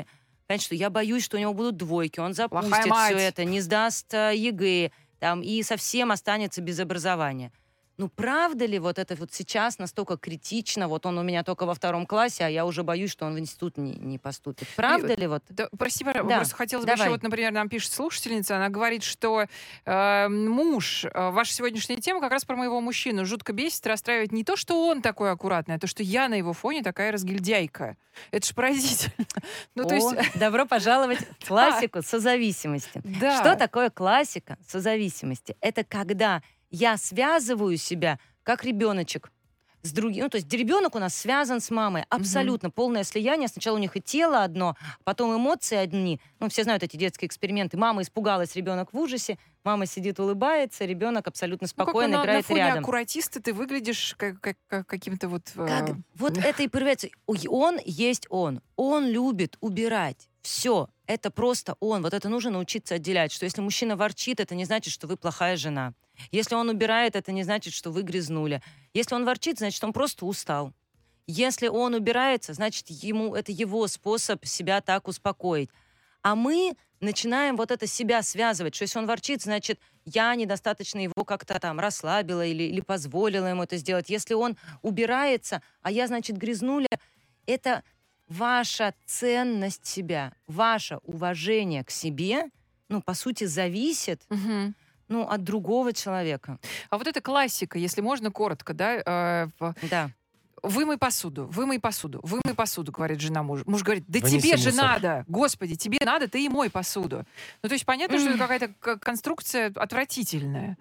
понять, 0.47 0.63
что 0.63 0.75
я 0.75 0.91
боюсь, 0.91 1.25
что 1.25 1.37
у 1.37 1.41
него 1.41 1.55
будут 1.55 1.77
двойки, 1.77 2.21
он 2.21 2.35
запустит 2.35 2.73
все 2.85 3.17
это, 3.17 3.45
не 3.45 3.61
сдаст 3.61 4.15
э, 4.15 4.35
ЕГЭ, 4.37 4.91
там, 5.19 5.43
и 5.43 5.63
совсем 5.63 6.13
останется 6.13 6.61
без 6.61 6.79
образования. 6.79 7.51
Ну, 7.99 8.09
правда 8.09 8.65
ли 8.65 8.79
вот 8.79 8.97
это 8.99 9.17
вот 9.17 9.33
сейчас 9.33 9.79
настолько 9.79 10.17
критично? 10.17 10.87
Вот 10.87 11.05
он 11.05 11.19
у 11.19 11.23
меня 11.25 11.43
только 11.43 11.67
во 11.67 11.75
втором 11.75 12.07
классе, 12.07 12.45
а 12.45 12.49
я 12.49 12.65
уже 12.65 12.85
боюсь, 12.85 13.11
что 13.11 13.27
он 13.27 13.35
в 13.35 13.41
институт 13.41 13.77
не, 13.77 13.95
не 13.95 14.19
поступит. 14.19 14.69
Правда 14.77 15.15
ли 15.15 15.27
вот? 15.27 15.43
Да, 15.49 15.69
прости, 15.77 16.05
Да, 16.05 16.13
просто 16.23 16.55
хотелось 16.55 16.87
бы 16.87 16.93
еще, 16.93 16.99
давай. 16.99 17.13
вот, 17.13 17.25
например, 17.25 17.51
нам 17.51 17.69
пишет 17.69 17.93
слушательница, 17.93 18.57
она 18.57 18.69
говорит, 18.69 19.03
что 19.03 19.47
э, 19.85 20.29
муж, 20.29 21.07
э, 21.07 21.31
ваша 21.31 21.53
сегодняшняя 21.53 21.97
тема 21.97 22.21
как 22.21 22.31
раз 22.31 22.45
про 22.45 22.55
моего 22.55 22.81
мужчину, 22.81 23.27
жутко 23.27 23.53
бесит, 23.53 23.85
расстраивает 23.85 24.31
не 24.31 24.45
то, 24.45 24.55
что 24.57 24.87
он 24.87 25.03
такой 25.03 25.33
аккуратный, 25.33 25.75
а 25.75 25.79
то, 25.81 25.89
что 25.89 26.05
я 26.05 26.29
на 26.29 26.35
его 26.35 26.53
фоне 26.53 26.85
такая 26.85 27.11
разгильдяйка. 27.11 27.97
Это 28.31 28.47
ж 28.47 28.55
поразительно. 28.55 29.13
Ну, 29.75 29.85
то 29.87 29.95
есть, 29.95 30.39
добро 30.39 30.67
пожаловать 30.67 31.19
в 31.41 31.47
классику 31.49 32.03
созависимости. 32.03 33.01
да. 33.05 33.39
Что 33.41 33.57
такое 33.57 33.91
классика 33.91 34.57
созависимости? 34.67 35.57
Это 35.61 35.85
когда 35.85 36.43
я 36.71 36.97
связываю 36.97 37.77
себя 37.77 38.19
как 38.43 38.65
ребеночек 38.65 39.31
с 39.83 39.93
другим. 39.93 40.25
Ну, 40.25 40.29
то 40.29 40.37
есть 40.39 40.53
ребенок 40.53 40.97
у 40.97 40.99
нас 40.99 41.15
связан 41.15 41.61
с 41.61 41.71
мамой. 41.71 42.05
Абсолютно 42.11 42.69
полное 42.69 43.05
слияние. 43.05 43.47
Сначала 43.49 43.77
у 43.77 43.79
них 43.79 43.97
и 43.97 44.01
тело 44.03 44.43
одно, 44.43 44.77
потом 45.05 45.35
эмоции 45.37 45.77
одни. 45.77 46.21
Ну, 46.41 46.49
все 46.49 46.65
знают 46.65 46.83
эти 46.83 46.97
детские 46.97 47.29
эксперименты. 47.29 47.77
Мама 47.77 48.03
испугалась, 48.03 48.57
ребенок 48.57 48.93
в 48.93 48.99
ужасе. 48.99 49.39
Мама 49.63 49.87
сидит, 49.87 50.19
улыбается, 50.19 50.85
ребенок 50.85 51.29
абсолютно 51.29 51.67
Ну, 51.67 51.77
как 51.77 51.87
бы 51.87 51.91
спокойно 51.93 52.13
на, 52.13 52.19
на 52.19 52.25
играет 52.25 52.47
фоне 52.47 52.59
рядом. 52.61 52.83
аккуратиста 52.83 53.41
ты 53.41 53.53
выглядишь 53.53 54.15
как, 54.19 54.41
как- 54.41 54.57
как 54.67 54.87
каким-то 54.87 55.29
вот... 55.29 55.43
э, 55.55 55.67
Как? 55.67 55.97
Вот 56.17 56.37
это 56.45 56.63
и 56.65 56.69
проявляется. 56.69 57.09
Он 57.49 57.79
есть 57.85 58.27
он. 58.31 58.61
Он 58.77 59.07
любит 59.07 59.57
убирать. 59.61 60.29
Все. 60.43 60.89
Это 61.09 61.31
просто 61.31 61.75
он. 61.81 62.03
Вот 62.03 62.13
это 62.13 62.29
нужно 62.29 62.51
научиться 62.51 62.97
отделять. 62.97 63.33
Что 63.33 63.47
если 63.47 63.63
мужчина 63.63 63.97
ворчит, 63.97 64.41
это 64.41 64.55
не 64.55 64.67
значит, 64.67 64.93
что 64.93 65.07
вы 65.07 65.17
плохая 65.17 65.57
жена. 65.57 65.95
Если 66.31 66.55
он 66.55 66.69
убирает, 66.69 67.17
это 67.17 67.33
не 67.33 67.45
значит, 67.45 67.73
что 67.73 67.91
вы 67.91 68.03
грязнули. 68.03 68.63
Если 68.93 69.15
он 69.15 69.25
ворчит, 69.25 69.59
значит, 69.59 69.83
он 69.83 69.95
просто 69.95 70.27
устал. 70.27 70.75
Если 71.27 71.67
он 71.67 71.95
убирается, 71.95 72.53
значит, 72.53 72.91
ему 72.91 73.35
это 73.35 73.51
его 73.53 73.87
способ 73.87 74.45
себя 74.45 74.83
так 74.83 75.09
успокоить. 75.09 75.71
А 76.21 76.35
мы 76.35 76.77
начинаем 77.01 77.57
вот 77.57 77.71
это 77.71 77.87
себя 77.87 78.23
связывать, 78.23 78.75
что 78.75 78.83
если 78.83 78.99
он 78.99 79.07
ворчит, 79.07 79.41
значит, 79.41 79.81
я 80.05 80.35
недостаточно 80.35 81.01
его 81.01 81.25
как-то 81.25 81.59
там 81.59 81.81
расслабила 81.81 82.45
или, 82.45 82.65
или 82.65 82.83
позволила 82.83 83.47
ему 83.47 83.63
это 83.63 83.79
сделать. 83.79 84.11
Если 84.11 84.35
он 84.35 84.59
убирается, 84.83 85.63
а 85.81 85.91
я, 85.91 86.07
значит, 86.07 86.37
грязнуля, 86.37 86.89
это 87.47 87.83
ваша 88.29 88.95
ценность 89.07 89.87
себя, 89.87 90.33
ваше 90.47 90.99
уважение 91.05 91.85
к 91.85 91.91
себе, 91.91 92.51
ну, 92.89 93.03
по 93.03 93.15
сути, 93.15 93.45
зависит, 93.45 94.23
Мгм. 94.31 94.75
ну, 95.09 95.23
от 95.29 95.43
другого 95.45 95.93
человека. 95.93 96.59
А 96.91 96.99
вот 96.99 97.07
эта 97.07 97.21
классика, 97.21 97.79
если 97.79 98.01
можно 98.01 98.31
коротко, 98.31 98.75
да, 98.75 98.95
э, 99.05 99.49
в- 99.59 99.75
Да. 99.91 100.11
Вымой 100.61 100.99
посуду, 100.99 101.47
вымой 101.47 101.79
посуду, 101.79 102.19
вымой 102.25 102.53
посуду, 102.57 102.91
говорит 102.91 103.21
жена 103.21 103.45
мужу. 103.45 103.63
Муж 103.69 103.85
говорит, 103.85 104.05
да 104.09 104.19
Вынеси 104.19 104.41
тебе 104.41 104.57
же 104.57 104.71
мусор. 104.71 104.85
надо, 104.85 105.25
господи, 105.29 105.77
тебе 105.77 105.99
надо, 106.05 106.27
ты 106.27 106.45
и 106.45 106.49
мой 106.49 106.69
посуду. 106.69 107.25
Ну, 107.63 107.69
то 107.69 107.73
есть 107.75 107.87
понятно, 107.87 108.19
что 108.19 108.31
это 108.31 108.39
какая-то 108.39 108.99
конструкция 108.99 109.73
отвратительная. 109.77 110.77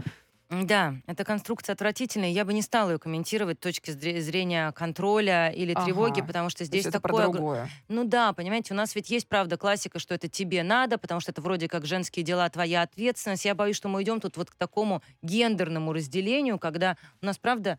Да, 0.50 0.96
эта 1.08 1.26
конструкция 1.26 1.74
отвратительная. 1.74 2.30
Я 2.30 2.46
бы 2.46 2.54
не 2.54 2.62
стала 2.62 2.92
ее 2.92 3.00
комментировать 3.00 3.58
с 3.58 3.62
точки 3.62 3.90
зре- 3.92 4.22
зрения 4.22 4.72
контроля 4.72 5.50
или 5.50 5.74
тревоги, 5.74 6.20
Ага. 6.20 6.28
потому 6.28 6.50
что 6.50 6.60
То 6.60 6.64
есть 6.64 6.72
здесь 6.72 6.86
это 6.86 7.02
такое... 7.02 7.26
про 7.26 7.34
другое. 7.34 7.70
Ну 7.90 8.06
да, 8.06 8.32
понимаете, 8.32 8.74
у 8.74 8.78
нас 8.78 8.96
ведь 8.96 9.10
есть, 9.10 9.28
правда, 9.28 9.58
классика, 9.58 10.00
что 10.00 10.16
это 10.16 10.30
тебе 10.30 10.64
надо, 10.64 10.98
потому 10.98 11.20
что 11.20 11.32
это 11.32 11.42
вроде 11.42 11.68
как 11.68 11.86
женские 11.86 12.24
дела, 12.24 12.50
твоя 12.50 12.84
ответственность. 12.84 13.44
Я 13.44 13.56
боюсь, 13.56 13.76
что 13.76 13.90
мы 13.90 14.02
идем 14.04 14.22
тут 14.22 14.38
вот 14.38 14.50
к 14.50 14.56
такому 14.56 15.04
гендерному 15.22 15.92
разделению, 15.92 16.60
когда 16.60 16.96
у 17.22 17.26
нас, 17.26 17.38
правда, 17.38 17.78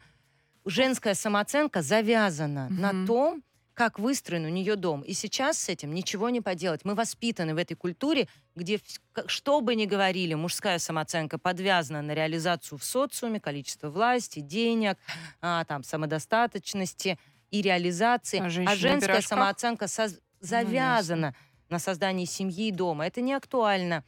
женская 0.66 1.14
самооценка 1.14 1.80
завязана 1.80 2.68
на 2.68 2.92
Мгм. 2.92 3.06
том, 3.06 3.42
как 3.78 4.00
выстроен 4.00 4.44
у 4.44 4.48
нее 4.48 4.74
дом. 4.74 5.02
И 5.02 5.12
сейчас 5.12 5.56
с 5.56 5.68
этим 5.68 5.94
ничего 5.94 6.30
не 6.30 6.40
поделать. 6.40 6.80
Мы 6.84 6.96
воспитаны 6.96 7.54
в 7.54 7.58
этой 7.58 7.74
культуре, 7.76 8.26
где 8.56 8.80
что 9.26 9.60
бы 9.60 9.76
ни 9.76 9.86
говорили, 9.86 10.34
мужская 10.34 10.80
самооценка 10.80 11.38
подвязана 11.38 12.02
на 12.02 12.12
реализацию 12.12 12.76
в 12.76 12.82
социуме, 12.84 13.38
количество 13.38 13.88
власти, 13.88 14.40
денег, 14.40 14.96
а, 15.40 15.64
там, 15.64 15.84
самодостаточности 15.84 17.20
и 17.52 17.62
реализации. 17.62 18.40
А 18.40 18.48
А, 18.72 18.74
женская 18.74 19.12
самооценка 19.28 19.84
соз- 19.84 20.18
завязана 20.40 21.36
на 21.68 21.78
создании 21.78 22.24
семьи 22.24 22.66
и 22.68 22.72
дома. 22.72 23.06
Это 23.06 23.20
не 23.20 23.32
актуально. 23.32 24.02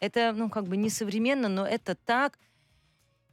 Это, 0.00 0.32
ну, 0.36 0.50
как 0.50 0.64
бы 0.68 0.76
несовременно, 0.76 1.48
но 1.48 1.66
это 1.66 1.94
так. 1.94 2.38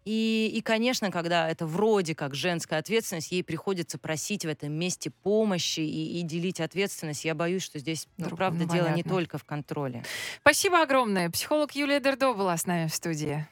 И, 0.04 0.52
и, 0.54 0.62
конечно, 0.62 1.12
когда 1.12 1.50
это 1.50 1.68
вроде 1.68 2.16
как 2.16 2.34
женская 2.34 2.80
ответственность, 2.80 3.32
ей 3.32 3.44
приходится 3.44 4.00
просить 4.00 4.46
в 4.46 4.48
этом 4.48 4.72
месте 4.72 5.12
помощи 5.12 5.82
и, 5.82 6.20
и 6.20 6.24
делить 6.24 6.60
ответственность. 6.60 7.24
Я 7.24 7.36
боюсь, 7.36 7.64
что 7.64 7.78
здесь, 7.78 8.08
ну, 8.18 8.26
Друг- 8.26 8.38
правда, 8.38 8.66
ну, 8.66 8.74
дело 8.74 8.88
не 8.90 9.04
только 9.04 9.38
в 9.38 9.44
контроле. 9.44 10.04
Спасибо 10.42 10.82
огромное. 10.82 11.30
Психолог 11.30 11.74
Юлия 11.76 12.00
Дердо 12.00 12.34
была 12.34 12.58
с 12.58 12.66
нами 12.66 12.88
в 12.88 12.96
студии. 12.96 13.48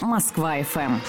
Москва 0.00 0.58
FM. 0.58 0.98